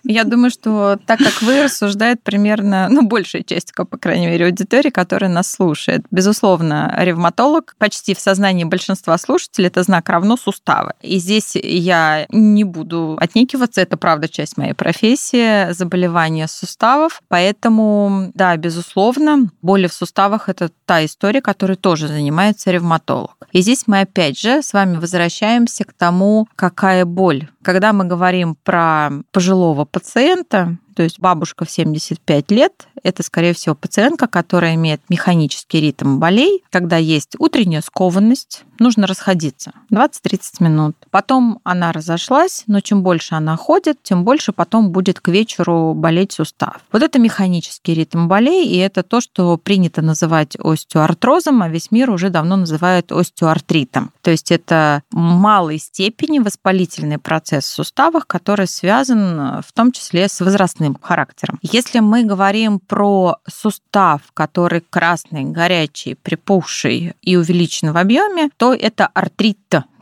Я 0.07 0.23
думаю, 0.23 0.51
что 0.51 0.97
так 1.05 1.19
как 1.19 1.41
вы 1.41 1.63
рассуждает 1.63 2.23
примерно, 2.23 2.87
ну, 2.89 3.05
большая 3.05 3.43
часть, 3.43 3.73
по 3.75 3.97
крайней 3.97 4.27
мере, 4.27 4.45
аудитории, 4.45 4.89
которая 4.89 5.29
нас 5.29 5.51
слушает. 5.51 6.05
Безусловно, 6.11 6.95
ревматолог 6.97 7.75
почти 7.77 8.15
в 8.15 8.19
сознании 8.19 8.63
большинства 8.63 9.17
слушателей 9.17 9.67
это 9.67 9.83
знак 9.83 10.07
равно 10.07 10.37
суставы. 10.37 10.93
И 11.01 11.17
здесь 11.17 11.55
я 11.55 12.25
не 12.29 12.63
буду 12.63 13.17
отнекиваться, 13.19 13.81
это 13.81 13.97
правда 13.97 14.29
часть 14.29 14.57
моей 14.57 14.73
профессии, 14.73 15.73
заболевания 15.73 16.47
суставов. 16.47 17.21
Поэтому, 17.27 18.31
да, 18.33 18.55
безусловно, 18.55 19.49
боли 19.61 19.87
в 19.87 19.93
суставах 19.93 20.47
это 20.47 20.69
та 20.85 21.03
история, 21.03 21.41
которой 21.41 21.75
тоже 21.75 22.07
занимается 22.07 22.71
ревматолог. 22.71 23.35
И 23.51 23.61
здесь 23.61 23.83
мы 23.87 24.01
опять 24.01 24.39
же 24.39 24.61
с 24.61 24.71
вами 24.71 24.97
возвращаемся 24.97 25.83
к 25.83 25.91
тому, 25.91 26.47
какая 26.55 27.03
боль. 27.03 27.49
Когда 27.61 27.91
мы 27.91 28.05
говорим 28.05 28.55
про 28.63 29.09
пожилого 29.31 29.83
пациента, 29.97 30.77
то 30.97 31.03
есть 31.03 31.19
бабушка 31.19 31.63
в 31.63 31.69
75 31.69 32.49
лет, 32.49 32.87
это, 33.03 33.21
скорее 33.21 33.53
всего, 33.53 33.75
пациентка, 33.75 34.25
которая 34.25 34.73
имеет 34.73 34.99
механический 35.09 35.79
ритм 35.79 36.17
болей, 36.17 36.63
когда 36.71 36.97
есть 36.97 37.35
утренняя 37.37 37.81
скованность, 37.81 38.63
нужно 38.79 39.05
расходиться 39.05 39.73
20-30 39.91 40.39
минут. 40.59 40.95
Потом 41.11 41.59
она 41.63 41.91
разошлась, 41.91 42.63
но 42.65 42.79
чем 42.79 43.03
больше 43.03 43.35
она 43.35 43.55
ходит, 43.57 44.01
тем 44.01 44.23
больше 44.23 44.53
потом 44.53 44.91
будет 44.91 45.19
к 45.19 45.27
вечеру 45.27 45.93
болеть 45.93 46.31
сустав. 46.31 46.79
Вот 46.91 47.03
это 47.03 47.19
механический 47.19 47.93
ритм 47.93 48.27
болей, 48.27 48.67
и 48.67 48.77
это 48.77 49.03
то, 49.03 49.21
что 49.21 49.57
принято 49.57 50.01
называть 50.01 50.55
остеоартрозом, 50.55 51.61
а 51.61 51.69
весь 51.69 51.91
мир 51.91 52.09
уже 52.09 52.29
давно 52.31 52.55
называет 52.55 53.11
остеоартритом. 53.11 54.11
То 54.21 54.31
есть 54.31 54.51
это 54.51 55.03
малой 55.11 55.77
степени 55.77 56.39
воспалительный 56.39 57.19
процесс 57.19 57.65
в 57.65 57.73
суставах, 57.73 58.25
который 58.25 58.67
связан 58.67 59.39
э, 59.39 59.61
в 59.61 59.71
том 59.73 59.91
числе 59.91 60.27
с 60.27 60.41
возрастным 60.87 60.97
характером. 61.01 61.59
Если 61.61 61.99
мы 61.99 62.23
говорим 62.23 62.79
про 62.79 63.37
сустав, 63.47 64.21
который 64.33 64.81
красный, 64.89 65.43
горячий, 65.43 66.15
припухший 66.15 67.13
и 67.21 67.35
увеличен 67.35 67.91
в 67.91 67.97
объеме, 67.97 68.49
то 68.57 68.73
это 68.73 69.07
артрит. 69.13 69.57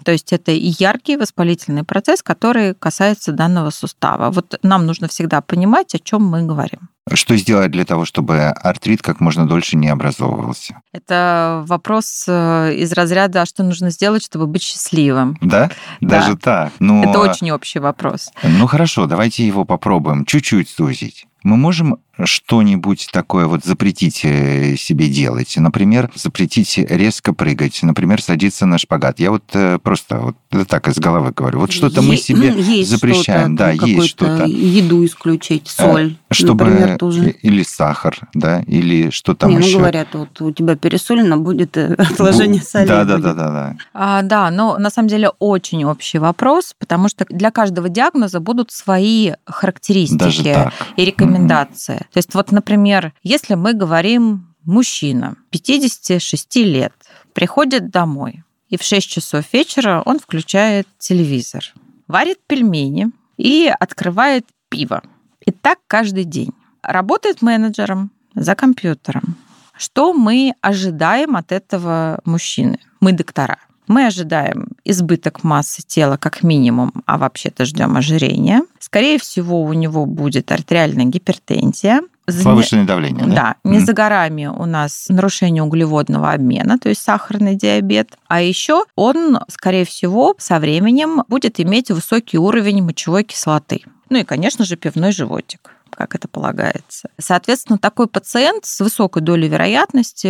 То 0.06 0.12
есть 0.12 0.32
это 0.34 0.52
и 0.52 0.72
яркий 0.78 1.18
воспалительный 1.18 1.84
процесс, 1.84 2.22
который 2.22 2.76
касается 2.76 3.32
данного 3.32 3.72
сустава. 3.72 4.30
Вот 4.30 4.60
нам 4.62 4.86
нужно 4.86 5.08
всегда 5.08 5.42
понимать, 5.42 5.96
о 5.96 6.00
чем 6.00 6.24
мы 6.24 6.44
говорим. 6.44 6.90
Что 7.12 7.36
сделать 7.36 7.72
для 7.72 7.86
того, 7.86 8.06
чтобы 8.06 8.50
артрит 8.50 9.02
как 9.02 9.20
можно 9.20 9.48
дольше 9.48 9.78
не 9.78 9.90
образовывался? 9.90 10.82
Это 10.94 11.64
вопрос 11.68 12.26
э, 12.28 12.76
из 12.76 12.94
разряда, 12.94 13.42
а 13.42 13.46
что 13.48 13.64
нужно 13.64 13.90
сделать, 13.90 14.24
чтобы 14.24 14.46
быть 14.46 14.62
счастливым. 14.62 15.38
Да? 15.42 15.72
Да. 16.02 16.20
Даже 16.20 16.38
так? 16.38 16.72
Ну, 16.80 17.04
Это 17.04 17.20
очень 17.20 17.50
общий 17.50 17.80
вопрос. 17.80 18.30
Ну 18.44 18.68
хорошо, 18.68 19.08
давайте 19.08 19.46
его 19.46 19.66
попробуем 19.66 20.26
чуть-чуть 20.26 20.70
сузить. 20.70 21.26
Мы 21.46 21.58
можем 21.58 22.00
что-нибудь 22.24 23.10
такое 23.14 23.46
вот 23.46 23.64
запретить 23.64 24.22
э, 24.24 24.76
себе 24.78 25.08
делать? 25.10 25.54
Например, 25.58 26.10
запретить 26.16 26.76
резко 26.80 27.34
прыгать, 27.34 27.84
например, 27.84 28.20
садиться 28.20 28.66
на 28.66 28.80
шпагат. 28.80 29.20
Я 29.20 29.30
вот 29.30 29.44
э, 29.54 29.78
просто 29.78 30.34
вот 30.52 30.68
так 30.68 30.88
из 30.88 30.96
головы 30.96 31.34
говорю. 31.36 31.60
Вот 31.60 31.72
что-то 31.72 32.02
мы 32.02 32.18
себе 32.18 32.48
есть 32.48 32.90
запрещаем. 32.90 33.56
что-то, 33.56 33.74
Да, 33.74 33.78
там 33.78 33.90
есть 33.90 34.08
что-то. 34.08 34.46
Еду 34.46 35.06
исключить, 35.06 35.68
соль, 35.68 36.16
Чтобы 36.36 36.66
например, 36.66 36.98
тоже. 36.98 37.32
или 37.32 37.64
сахар, 37.64 38.20
да, 38.34 38.62
или 38.62 39.10
что 39.10 39.36
там 39.36 39.52
Не, 39.52 39.58
ну 39.58 39.66
еще. 39.66 39.78
говорят, 39.78 40.08
вот 40.14 40.42
у 40.42 40.52
тебя 40.52 40.76
пересолено, 40.76 41.38
будет 41.38 41.78
э, 41.78 41.94
отложение 41.98 42.62
соли. 42.62 42.88
Да, 42.88 43.04
да, 43.04 43.16
будет. 43.18 43.24
да, 43.24 43.34
да, 43.34 43.50
да. 43.52 43.78
А, 43.94 44.22
да, 44.22 44.52
но 44.52 44.78
на 44.78 44.90
самом 44.90 45.08
деле 45.08 45.30
очень 45.40 45.84
общий 45.86 46.18
вопрос, 46.18 46.76
потому 46.78 47.10
что 47.10 47.26
для 47.30 47.52
каждого 47.52 47.90
диагноза 47.90 48.40
будут 48.40 48.72
свои 48.72 49.34
характеристики 49.46 50.72
и 50.98 51.06
рекомендации. 51.06 51.98
То 51.98 52.18
есть 52.18 52.34
вот, 52.34 52.52
например, 52.52 53.14
если 53.24 53.56
мы 53.56 53.74
говорим 53.74 54.56
мужчина 54.66 55.36
56 55.52 56.56
лет, 56.58 56.94
приходит 57.34 57.90
домой, 57.90 58.44
и 58.70 58.78
в 58.78 58.84
6 58.84 59.08
часов 59.08 59.46
вечера 59.54 60.02
он 60.06 60.20
включает 60.20 60.88
телевизор, 60.98 61.64
варит 62.08 62.40
пельмени 62.48 63.12
и 63.38 63.72
открывает 63.80 64.46
пиво. 64.70 65.04
И 65.46 65.52
так 65.52 65.80
каждый 65.88 66.24
день. 66.24 66.52
Работает 66.82 67.42
менеджером 67.42 68.12
за 68.36 68.56
компьютером. 68.56 69.36
Что 69.78 70.14
мы 70.14 70.54
ожидаем 70.62 71.36
от 71.36 71.52
этого 71.52 72.20
мужчины? 72.26 72.80
Мы 73.00 73.12
доктора. 73.12 73.58
Мы 73.88 74.08
ожидаем 74.08 74.70
избыток 74.84 75.44
массы 75.44 75.84
тела 75.86 76.18
как 76.18 76.44
минимум, 76.44 76.92
а 77.06 77.18
вообще-то 77.18 77.66
ждем 77.66 77.98
ожирения. 77.98 78.64
Скорее 78.80 79.20
всего, 79.20 79.62
у 79.62 79.74
него 79.74 80.06
будет 80.06 80.52
артериальная 80.52 81.06
гипертензия. 81.06 82.02
Повышенное 82.44 82.86
давление, 82.86 83.26
да? 83.26 83.36
Да. 83.36 83.56
Не 83.70 83.80
за 83.80 83.94
горами 83.94 84.48
у 84.48 84.66
нас 84.66 85.06
нарушение 85.10 85.64
углеводного 85.64 86.32
обмена, 86.32 86.80
то 86.80 86.90
есть 86.90 87.02
сахарный 87.02 87.56
диабет. 87.56 88.18
А 88.28 88.42
еще 88.42 88.84
он, 88.96 89.40
скорее 89.48 89.86
всего, 89.86 90.36
со 90.38 90.60
временем 90.60 91.24
будет 91.28 91.60
иметь 91.60 91.92
высокий 91.92 92.38
уровень 92.38 92.84
мочевой 92.84 93.24
кислоты. 93.24 93.82
Ну 94.10 94.20
и, 94.20 94.24
конечно 94.24 94.66
же, 94.66 94.76
пивной 94.76 95.12
животик 95.12 95.72
как 95.96 96.16
это 96.16 96.28
полагается. 96.28 97.10
Соответственно, 97.20 97.78
такой 97.78 98.08
пациент 98.08 98.66
с 98.66 98.80
высокой 98.80 99.22
долей 99.22 99.48
вероятности 99.48 100.28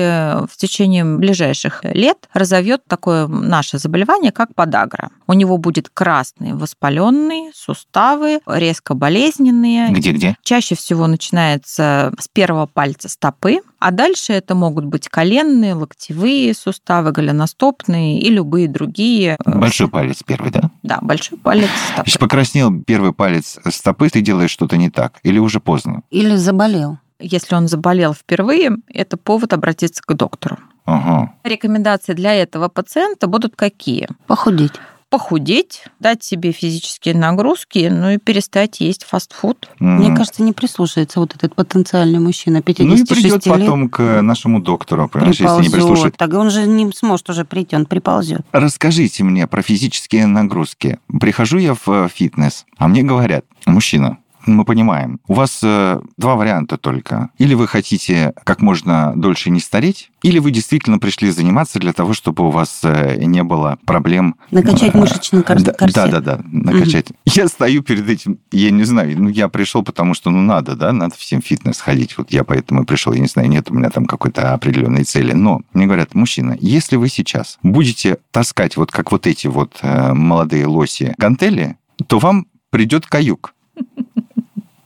в 0.47 0.56
течение 0.58 1.04
ближайших 1.04 1.84
лет 1.84 2.30
разовьет 2.34 2.86
такое 2.88 3.28
наше 3.28 3.78
заболевание, 3.78 4.32
как 4.32 4.54
подагра. 4.56 5.10
У 5.28 5.34
него 5.34 5.58
будет 5.58 5.89
красные 5.89 6.54
воспаленные 6.54 7.51
суставы, 7.54 8.39
резко 8.45 8.93
болезненные. 8.93 9.89
Где-где? 9.91 10.38
Чаще 10.43 10.75
всего 10.75 11.08
начинается 11.08 12.13
с 12.19 12.28
первого 12.28 12.65
пальца 12.67 13.10
стопы, 13.10 13.62
а 13.85 13.91
дальше 13.91 14.33
это 14.33 14.55
могут 14.55 14.85
быть 14.85 15.07
коленные, 15.09 15.75
локтевые 15.75 16.55
суставы, 16.55 17.11
голеностопные 17.11 18.19
и 18.19 18.31
любые 18.31 18.67
другие. 18.67 19.37
Большой 19.45 19.89
палец 19.89 20.23
первый, 20.25 20.49
да? 20.49 20.71
Да, 20.81 20.97
большой 21.03 21.37
палец 21.37 21.69
стопы. 21.91 22.07
Если 22.07 22.17
покраснел 22.17 22.81
первый 22.81 23.13
палец 23.13 23.59
стопы, 23.69 24.09
ты 24.09 24.21
делаешь 24.21 24.49
что-то 24.49 24.77
не 24.77 24.89
так 24.89 25.19
или 25.21 25.37
уже 25.37 25.59
поздно? 25.59 26.01
Или 26.09 26.35
заболел. 26.35 26.97
Если 27.19 27.53
он 27.53 27.67
заболел 27.67 28.15
впервые, 28.15 28.71
это 28.87 29.17
повод 29.17 29.53
обратиться 29.53 30.01
к 30.03 30.15
доктору. 30.15 30.57
Ага. 30.85 31.35
Рекомендации 31.43 32.13
для 32.13 32.33
этого 32.33 32.69
пациента 32.69 33.27
будут 33.27 33.55
какие? 33.55 34.07
Похудеть. 34.25 34.73
Похудеть, 35.09 35.83
дать 35.99 36.23
себе 36.23 36.51
физические 36.51 37.15
нагрузки, 37.15 37.87
ну 37.91 38.09
и 38.09 38.17
перестать 38.17 38.79
есть 38.79 39.03
фастфуд. 39.03 39.69
Мне 39.79 40.07
Мгм. 40.07 40.17
кажется, 40.17 40.41
не 40.43 40.51
прислушается 40.51 41.19
вот 41.19 41.35
этот 41.35 41.55
потенциальный 41.55 42.19
мужчина 42.19 42.55
Ну 42.55 42.59
и 42.59 42.63
56 42.63 43.09
придет 43.09 43.45
лет. 43.45 43.53
потом 43.59 43.89
к 43.89 44.21
нашему 44.21 44.59
доктору, 44.59 45.07
понимаешь, 45.07 45.39
если 45.39 45.43
не 45.43 45.69
Приползет. 45.69 45.73
прислушает. 45.73 46.17
Так 46.17 46.33
он 46.33 46.49
же 46.49 46.65
не 46.67 46.91
сможет 46.91 47.29
уже 47.29 47.45
прийти, 47.45 47.75
он 47.75 47.85
приползет. 47.85 48.41
Расскажите 48.51 49.23
мне 49.23 49.47
про 49.47 49.61
физические 49.61 50.25
нагрузки. 50.25 50.97
Прихожу 51.19 51.59
я 51.59 51.75
в 51.75 51.87
э, 51.87 52.09
фитнес, 52.13 52.65
а 52.77 52.87
мне 52.87 53.03
говорят, 53.03 53.45
мужчина, 53.67 54.17
мы 54.45 54.65
понимаем, 54.65 55.19
у 55.27 55.34
вас 55.34 55.60
э, 55.63 55.99
два 56.17 56.36
варианта 56.36 56.77
только. 56.77 57.29
Или 57.38 57.53
вы 57.53 57.67
хотите 57.67 58.34
как 58.43 58.62
можно 58.62 59.13
дольше 59.15 59.49
не 59.49 59.60
стареть, 59.60 60.12
или 60.21 60.39
вы 60.39 60.51
действительно 60.51 60.99
пришли 60.99 61.31
заниматься 61.31 61.79
для 61.79 61.93
того, 61.93 62.13
чтобы 62.13 62.47
у 62.47 62.49
вас 62.49 62.81
э, 62.84 63.23
не 63.23 63.43
было 63.43 63.77
проблем. 63.86 64.36
Накачать 64.51 64.95
э, 64.95 64.97
мышечный 64.97 65.43
кор- 65.43 65.62
да, 65.62 65.73
корсет. 65.73 65.95
Да, 65.95 66.08
да, 66.08 66.19
да, 66.19 66.39
накачать. 66.45 67.08
Я 67.25 67.47
стою 67.47 67.84
перед 67.84 68.10
этим, 68.10 68.39
я 68.51 68.71
не 68.71 68.84
знаю, 68.84 69.19
ну 69.19 69.29
я 69.29 69.49
пришел, 69.49 69.84
потому 69.84 70.13
что 70.13 70.29
ну 70.29 70.41
надо, 70.41 70.75
да, 70.75 70.91
надо 70.93 71.15
всем 71.15 71.41
фитнес 71.41 71.79
ходить. 71.79 72.17
Вот 72.17 72.31
я 72.31 72.43
поэтому 72.43 72.84
и 72.84 72.86
пришел, 72.86 73.13
я 73.13 73.19
не 73.19 73.27
знаю, 73.27 73.49
нет 73.49 73.69
у 73.71 73.73
меня 73.73 73.89
там 73.89 74.05
какой-то 74.05 74.53
определенной 74.53 75.03
цели. 75.03 75.34
Но 75.34 75.62
мне 75.73 75.86
говорят, 75.86 76.15
мужчина, 76.15 76.58
если 76.60 76.95
вы 76.95 77.10
сейчас 77.10 77.58
будете 77.63 78.17
таскать 78.31 78.77
вот 78.77 78.91
как 78.91 79.12
вот 79.12 79.27
эти 79.27 79.47
вот 79.47 79.79
э, 79.81 80.13
молодые 80.13 80.65
лоси 80.67 81.13
гантели, 81.17 81.77
то 82.08 82.19
вам 82.19 82.47
придет 82.69 83.05
каюк. 83.05 83.53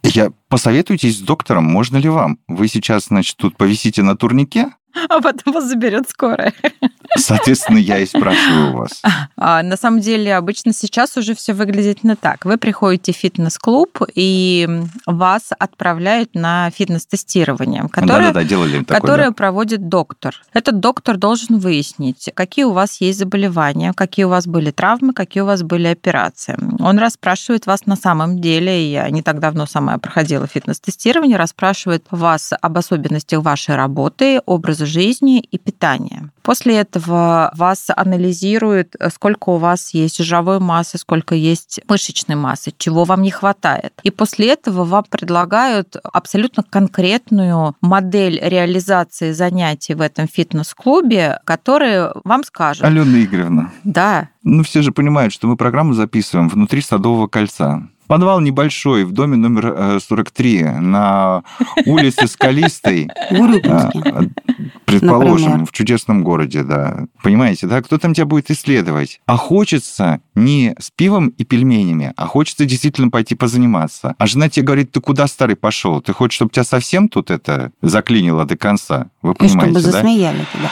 Я 0.04 0.32
посоветуйтесь 0.48 1.18
с 1.18 1.22
доктором, 1.22 1.66
можно 1.66 1.98
ли 1.98 2.10
вам? 2.10 2.40
Вы 2.48 2.68
сейчас, 2.68 3.06
значит, 3.06 3.38
тут 3.38 3.58
повисите 3.58 4.02
на 4.04 4.16
турнике, 4.16 4.68
А 5.10 5.22
потом 5.22 5.54
вас 5.54 5.66
заберет 5.66 6.10
скорая. 6.10 6.54
Соответственно, 7.18 7.78
я 7.78 8.00
и 8.00 8.06
спрашиваю 8.06 8.78
вас. 8.78 9.02
А, 9.42 9.64
на 9.64 9.78
самом 9.78 10.02
деле, 10.02 10.36
обычно 10.36 10.74
сейчас 10.74 11.16
уже 11.18 11.34
все 11.34 11.54
выглядит 11.54 12.04
не 12.04 12.16
так. 12.16 12.46
Вы 12.46 12.58
приходите 12.58 13.14
в 13.14 13.16
фитнес-клуб, 13.16 14.02
и 14.14 14.68
вас 15.06 15.50
отправляют 15.58 16.36
на 16.36 16.70
фитнес-тестирование, 16.72 17.88
которое 17.90 18.28
Да-да-да, 18.28 18.44
делали 18.44 18.84
такое. 18.84 19.00
которое 19.00 19.30
да. 19.30 19.34
проводит 19.34 19.88
доктор. 19.88 20.36
Этот 20.54 20.80
доктор 20.80 21.18
должен 21.18 21.58
выяснить, 21.60 22.30
какие 22.34 22.66
у 22.66 22.72
вас 22.72 23.02
есть 23.02 23.20
заболевания, 23.20 23.94
какие 23.94 24.26
у 24.26 24.30
вас 24.30 24.46
были 24.46 24.72
травмы, 24.72 25.14
какие 25.14 25.42
у 25.44 25.46
вас 25.46 25.64
были 25.64 25.88
операции. 25.88 26.58
Он 26.80 27.00
расспрашивает 27.00 27.66
вас 27.66 27.86
на 27.86 27.96
самом 27.96 28.40
деле, 28.42 28.92
я 28.92 29.10
не 29.10 29.22
так 29.22 29.40
давно 29.40 29.66
сама 29.66 29.98
проходила 29.98 30.48
фитнес-тестирование, 30.48 31.38
расспрашивает 31.38 32.06
вас 32.12 32.52
об 32.60 32.78
особенностях 32.78 33.42
вашей 33.42 33.76
работы, 33.76 34.42
образа 34.46 34.86
жизни 34.86 35.40
и 35.40 35.58
питания. 35.58 36.30
После 36.42 36.78
этого 36.78 37.52
вас 37.56 37.88
анализируют, 37.96 38.96
сколько 39.14 39.50
у 39.50 39.58
вас 39.58 39.94
есть 39.94 40.24
жировой 40.24 40.60
массы, 40.60 40.98
сколько 40.98 41.36
есть 41.36 41.80
мышечной 41.88 42.36
массы, 42.36 42.74
чего 42.78 43.04
вам 43.04 43.22
не 43.22 43.32
хватает. 43.32 43.94
И 44.04 44.12
после 44.12 44.54
этого 44.54 44.84
вам 44.84 45.06
предлагают 45.10 45.98
абсолютно 46.04 46.64
конкретную 46.64 47.76
модель 47.82 48.40
реализации 48.42 49.32
занятий 49.32 49.94
в 49.94 50.02
этом 50.02 50.28
фитнес-клубе, 50.28 51.40
которые 51.46 52.12
вам 52.24 52.44
скажут, 52.44 52.84
Алена 52.84 53.24
Игоревна, 53.24 53.72
да, 53.84 54.30
ну 54.44 54.64
все 54.64 54.82
же 54.82 54.92
понимают, 54.92 55.34
что 55.34 55.48
мы 55.48 55.58
программу 55.58 55.94
записываем 55.94 56.50
внутри 56.50 56.82
Садового 56.82 57.28
кольца. 57.28 57.88
Подвал 58.10 58.40
небольшой 58.42 59.04
в 59.04 59.12
доме 59.12 59.38
номер 59.38 59.68
э, 59.68 60.00
43 60.00 60.64
на 60.80 61.44
улице 61.86 62.28
Скалистой. 62.28 63.08
А, 63.70 63.92
Предположим, 64.86 65.46
Например. 65.50 65.68
в 65.68 65.72
чудесном 65.72 66.24
городе, 66.24 66.64
да. 66.64 67.06
Понимаете, 67.22 67.68
да? 67.68 67.84
Кто 67.84 68.00
там 68.00 68.16
тебя 68.16 68.26
будет 68.26 68.50
исследовать? 68.50 69.22
А 69.28 69.38
хочется 69.38 70.22
не 70.34 70.74
с 70.80 70.90
пивом 70.90 71.28
и 71.38 71.44
пельменями, 71.44 72.14
а 72.18 72.26
хочется 72.26 72.66
действительно 72.66 73.10
пойти 73.12 73.36
позаниматься. 73.36 74.16
А 74.18 74.26
жена 74.26 74.50
тебе 74.50 74.66
говорит, 74.66 74.92
ты 74.92 75.00
куда, 75.02 75.28
старый, 75.28 75.56
пошел? 75.56 76.02
Ты 76.02 76.14
хочешь, 76.14 76.36
чтобы 76.36 76.50
тебя 76.52 76.64
совсем 76.64 77.08
тут 77.10 77.30
это 77.30 77.72
заклинило 77.84 78.46
до 78.46 78.58
конца? 78.58 79.08
Вы 79.22 79.34
И 79.34 79.48
чтобы 79.48 79.50
понимаете, 79.50 79.74
да? 79.86 79.92
засмеяли 79.92 80.46
тебя. 80.52 80.70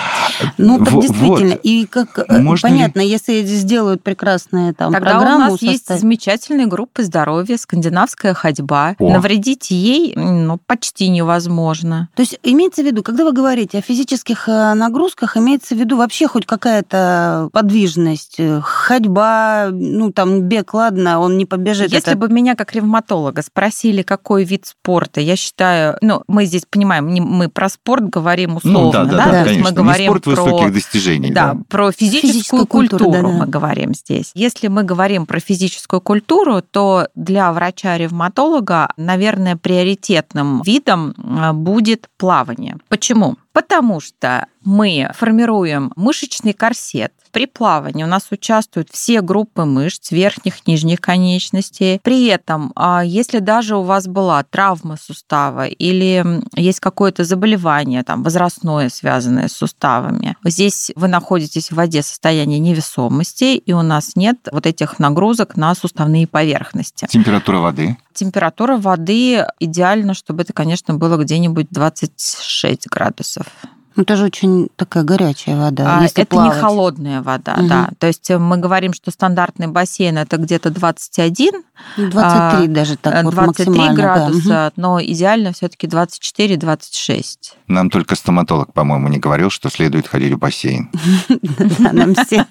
Ну, 0.57 0.79
так 0.79 0.91
Во- 0.93 1.01
действительно. 1.01 1.49
вот. 1.51 1.59
И 1.63 1.85
как 1.85 2.19
э, 2.19 2.39
Можно 2.39 2.67
ли- 2.67 2.73
понятно, 2.73 3.01
если 3.01 3.41
сделают 3.43 4.03
прекрасные 4.03 4.73
там 4.73 4.91
Тогда 4.93 5.09
у 5.17 5.19
программу, 5.21 5.51
нас 5.51 5.61
есть 5.61 5.79
составят- 5.79 6.01
замечательные 6.01 6.67
группы 6.67 7.03
здоровья, 7.03 7.57
скандинавская 7.57 8.33
ходьба. 8.33 8.95
О. 8.99 9.09
Навредить 9.13 9.71
ей 9.71 10.13
ну, 10.15 10.59
почти 10.65 11.09
невозможно. 11.09 12.09
То 12.15 12.21
есть 12.21 12.39
имеется 12.43 12.81
в 12.83 12.85
виду, 12.85 13.03
когда 13.03 13.23
вы 13.23 13.31
говорите 13.33 13.77
о 13.79 13.81
физических 13.81 14.47
э, 14.49 14.73
нагрузках, 14.73 15.37
имеется 15.37 15.75
в 15.75 15.77
виду 15.79 15.97
вообще 15.97 16.27
хоть 16.27 16.45
какая-то 16.45 17.49
подвижность, 17.53 18.35
э, 18.39 18.61
ходьба, 18.63 19.67
ну 19.71 20.11
там 20.11 20.41
бег, 20.41 20.73
ладно, 20.73 21.19
он 21.19 21.37
не 21.37 21.45
побежит. 21.45 21.91
Если 21.91 22.11
это- 22.11 22.17
бы 22.17 22.29
меня 22.29 22.55
как 22.55 22.73
ревматолога 22.73 23.41
спросили, 23.41 24.01
какой 24.01 24.43
вид 24.43 24.65
спорта, 24.65 25.21
я 25.21 25.35
считаю, 25.35 25.97
ну, 26.01 26.23
мы 26.27 26.45
здесь 26.45 26.63
понимаем, 26.69 27.13
не- 27.13 27.21
мы 27.21 27.49
про 27.49 27.69
спорт 27.69 28.09
говорим 28.09 28.57
условно, 28.57 28.81
Ну 28.81 28.91
да, 28.91 29.05
да, 29.05 29.17
да, 29.17 29.43
То 29.43 29.49
есть 29.49 29.63
мы 29.63 29.69
Не 29.71 29.75
говорим 29.75 30.05
спорт 30.11 30.26
про 30.35 30.43
высоких 30.43 30.73
достижений, 30.73 31.31
Да, 31.31 31.53
да. 31.53 31.61
про 31.69 31.91
физическую 31.91 32.31
Физическая 32.31 32.65
культура, 32.65 33.03
культуру 33.03 33.27
да-да. 33.27 33.37
мы 33.37 33.45
говорим 33.47 33.93
здесь. 33.93 34.31
Если 34.33 34.67
мы 34.67 34.83
говорим 34.83 35.25
про 35.25 35.39
физическую 35.39 36.01
культуру, 36.01 36.61
то 36.61 37.07
для 37.15 37.51
врача-ревматолога, 37.51 38.89
наверное, 38.97 39.55
приоритетным 39.55 40.61
видом 40.61 41.13
э, 41.17 41.53
будет 41.53 42.09
плавание. 42.17 42.77
Почему? 42.89 43.37
Потому 43.57 43.99
что 43.99 44.45
мы 44.63 45.09
формируем 45.15 45.91
мышечный 45.95 46.53
корсет. 46.53 47.11
При 47.31 47.45
плавании 47.45 48.03
у 48.03 48.07
нас 48.07 48.27
участвуют 48.31 48.89
все 48.91 49.21
группы 49.21 49.63
мышц 49.63 50.11
верхних, 50.11 50.67
нижних 50.67 51.01
конечностей. 51.01 51.99
При 52.03 52.27
этом, 52.27 52.71
а, 52.75 53.03
если 53.03 53.39
даже 53.39 53.77
у 53.77 53.81
вас 53.81 54.07
была 54.07 54.43
травма 54.43 54.97
сустава 54.97 55.67
или 55.67 56.41
есть 56.55 56.79
какое-то 56.79 57.23
заболевание 57.23 58.03
там, 58.03 58.23
возрастное, 58.23 58.89
связанное 58.89 59.47
с 59.47 59.53
суставами, 59.53 60.35
здесь 60.43 60.91
вы 60.95 61.07
находитесь 61.07 61.71
в 61.71 61.75
воде 61.75 62.01
в 62.01 62.05
состоянии 62.05 62.59
невесомости, 62.59 63.55
и 63.55 63.73
у 63.73 63.81
нас 63.81 64.15
нет 64.15 64.37
вот 64.51 64.65
этих 64.65 64.99
нагрузок 64.99 65.57
на 65.57 65.73
суставные 65.73 66.27
поверхности. 66.27 67.07
Температура 67.09 67.57
воды. 67.57 67.97
Температура 68.13 68.77
воды 68.77 69.45
идеально, 69.59 70.13
чтобы 70.15 70.41
это, 70.41 70.53
конечно, 70.53 70.95
было 70.95 71.17
где-нибудь 71.17 71.67
26 71.69 72.87
градусов. 72.87 73.46
Ну, 73.95 74.03
это 74.03 74.15
же 74.15 74.25
очень 74.25 74.67
такая 74.75 75.03
горячая 75.03 75.57
вода. 75.57 75.97
А, 75.97 76.03
если 76.03 76.21
это 76.21 76.29
плавать. 76.35 76.53
не 76.55 76.61
холодная 76.61 77.21
вода, 77.23 77.55
Мгм. 77.57 77.67
да. 77.67 77.89
То 77.97 78.05
есть 78.05 78.29
мы 78.29 78.57
говорим, 78.57 78.93
что 78.93 79.09
стандартный 79.09 79.65
бассейн 79.65 80.19
это 80.19 80.37
где-то 80.37 80.69
21, 80.69 81.63
Ну, 81.97 82.09
23 82.11 82.67
даже 82.67 82.95
так 82.95 83.15
э, 83.15 83.23
вот 83.23 83.33
23 83.33 83.65
максимально. 83.71 83.95
да. 83.95 84.01
градуса, 84.03 84.71
но 84.75 85.01
идеально 85.01 85.51
все-таки 85.51 85.87
24-26. 85.87 87.53
Нам 87.67 87.89
только 87.89 88.15
стоматолог, 88.15 88.71
по-моему, 88.73 89.07
не 89.07 89.17
говорил, 89.17 89.49
что 89.49 89.69
следует 89.71 90.07
ходить 90.07 90.33
в 90.33 90.37
бассейн. 90.37 90.89
Да, 91.79 91.91
нам 91.93 92.13
все 92.15 92.45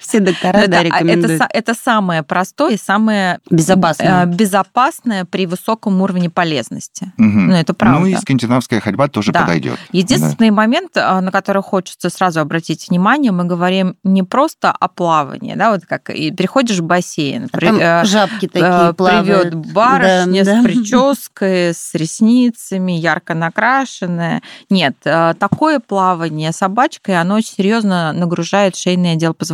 Все 0.00 0.20
доктора, 0.20 0.52
да, 0.52 0.60
Это, 0.62 0.74
это, 0.76 0.82
рекомендуют. 0.84 1.42
это 1.50 1.74
самое 1.74 2.22
простое 2.22 2.74
и 2.74 2.78
самое 2.78 3.38
Безопасно. 3.50 4.24
э, 4.24 4.26
безопасное 4.26 5.24
при 5.24 5.46
высоком 5.46 6.00
уровне 6.00 6.30
полезности. 6.30 7.12
Ну, 7.16 7.52
это 7.52 7.74
правда. 7.74 8.00
Ну 8.00 8.06
и 8.06 8.16
скандинавская 8.16 8.80
ходьба 8.80 9.08
тоже 9.08 9.32
Да. 9.32 9.42
подойдет. 9.42 9.78
Единственный 9.92 10.50
момент, 10.50 10.96
а, 10.96 11.20
на 11.20 11.30
который 11.30 11.62
хочется 11.62 12.10
сразу 12.10 12.40
обратить 12.40 12.88
внимание, 12.88 13.32
мы 13.32 13.44
говорим 13.44 13.96
не 14.04 14.22
просто 14.22 14.70
о 14.72 14.88
плавании, 14.88 15.54
да, 15.54 15.70
вот 15.72 15.84
как 15.86 16.10
и 16.10 16.30
переходишь 16.30 16.78
в 16.78 16.84
бассейн, 16.84 17.48
А 17.52 17.56
при- 17.56 17.66
там 17.66 17.78
э, 17.80 18.04
жабки 18.04 18.46
э, 18.46 18.48
такие 18.48 18.94
плавают. 18.94 19.50
Привет 19.50 19.54
барышня 19.72 20.44
Да, 20.44 20.54
да. 20.54 20.60
с 20.60 20.64
прической, 20.64 21.74
с 21.74 21.94
ресницами, 21.94 22.92
ярко 22.92 23.34
накрашенная. 23.34 24.42
Нет, 24.70 24.96
э, 25.04 25.34
такое 25.38 25.80
плавание 25.80 26.52
собачкой, 26.52 27.20
оно 27.20 27.36
очень 27.36 27.54
серьезно 27.56 28.12
нагружает 28.12 28.76
шейный 28.76 29.12
отдел 29.12 29.34
позвоночника. 29.34 29.49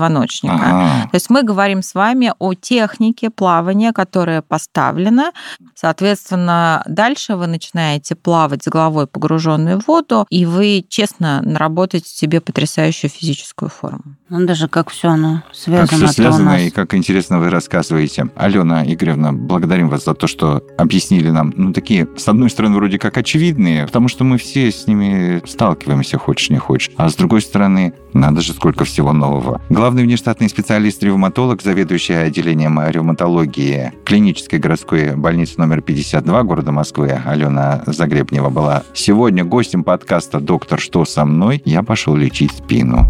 Ага. 0.50 1.09
То 1.11 1.14
есть 1.14 1.30
мы 1.30 1.42
говорим 1.42 1.82
с 1.82 1.94
вами 1.94 2.32
о 2.38 2.54
технике 2.54 3.30
плавания, 3.30 3.92
которая 3.92 4.42
поставлена. 4.42 5.32
Соответственно, 5.74 6.82
дальше 6.87 7.37
вы 7.37 7.46
начинаете 7.46 8.14
плавать 8.16 8.64
с 8.64 8.68
головой 8.68 9.06
погруженной 9.06 9.76
в 9.78 9.87
воду, 9.87 10.26
и 10.30 10.44
вы 10.44 10.85
честно 10.88 11.40
наработаете 11.42 12.09
себе 12.11 12.40
потрясающую 12.40 13.09
физическую 13.11 13.68
форму. 13.68 14.02
Ну, 14.28 14.44
даже 14.46 14.66
как 14.68 14.90
все 14.90 15.09
оно 15.11 15.42
Как 15.46 15.54
связано. 15.56 15.87
все 15.87 15.98
то 15.98 16.04
у 16.06 16.09
связано 16.12 16.50
нас. 16.52 16.61
и 16.62 16.70
как 16.70 16.94
интересно 16.94 17.38
вы 17.38 17.50
рассказываете. 17.50 18.28
Алена 18.37 18.85
Игоревна, 18.85 19.32
благодарим 19.32 19.88
вас 19.88 20.04
за 20.04 20.14
то, 20.14 20.26
что 20.26 20.62
объяснили 20.76 21.30
нам, 21.30 21.52
ну, 21.56 21.72
такие, 21.72 22.09
с 22.16 22.26
одной 22.28 22.50
стороны, 22.50 22.76
вроде 22.76 22.98
как 22.98 23.16
очевидные, 23.16 23.87
потому 23.87 24.09
что 24.09 24.24
мы 24.24 24.38
все 24.38 24.70
с 24.72 24.87
ними 24.87 25.40
сталкиваемся, 25.46 26.18
хочешь 26.18 26.50
не 26.50 26.59
хочешь. 26.59 26.90
А 26.96 27.09
с 27.09 27.14
другой 27.14 27.40
стороны, 27.42 27.94
надо 28.12 28.40
же, 28.40 28.52
сколько 28.52 28.85
всего 28.85 29.12
нового. 29.12 29.61
Главный 29.87 30.03
внештатный 30.03 30.49
специалист-ревматолог, 30.49 31.62
заведующий 31.62 32.14
отделением 32.14 32.81
ревматологии 32.88 33.92
клинической 34.05 34.59
городской 34.59 35.14
больницы 35.14 35.61
номер 35.61 35.81
52 35.81 36.42
города 36.42 36.72
Москвы 36.72 37.12
Алена 37.25 37.85
Загребнева 37.87 38.51
была 38.51 38.83
сегодня 38.94 39.44
гостем 39.44 39.85
подкаста 39.85 40.40
«Доктор, 40.40 40.81
что 40.81 41.05
со 41.05 41.25
мной?» 41.25 41.62
Я 41.64 41.85
пошел 41.85 42.16
лечить 42.16 42.51
спину. 42.51 43.07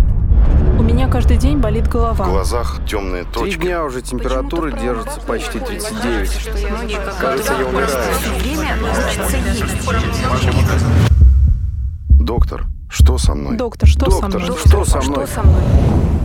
У 0.79 0.83
меня 0.83 1.09
каждый 1.09 1.39
день 1.39 1.57
болит 1.57 1.87
В 1.87 1.93
голова. 1.93 2.27
глазах 2.27 2.79
темные 2.87 3.25
Три 3.25 3.33
точки. 3.33 3.61
дня 3.63 3.83
уже 3.83 4.03
температура 4.03 4.71
Почему-то 4.71 4.83
держится 4.83 5.21
почти 5.23 5.59
такое 5.59 5.79
39. 5.81 6.31
что 6.31 6.59
я 6.59 6.85
не 6.85 6.95
как 6.97 7.17
Кажется, 7.17 7.53
я 7.59 7.67
умираю. 7.67 7.89
Время 8.39 8.77
назначится 8.83 9.37
есть. 9.39 9.81
Доктор, 12.21 12.67
что 12.91 13.17
со 13.17 13.35
мной? 13.35 13.57
Доктор, 13.57 13.89
что 13.89 14.11
со 14.11 14.21
Доктор, 14.21 14.43
мной? 14.43 14.57
что 14.59 14.85
со 14.85 15.01
мной? 15.01 15.27
Что 15.27 15.35
со 15.35 15.43
мной? 15.43 16.16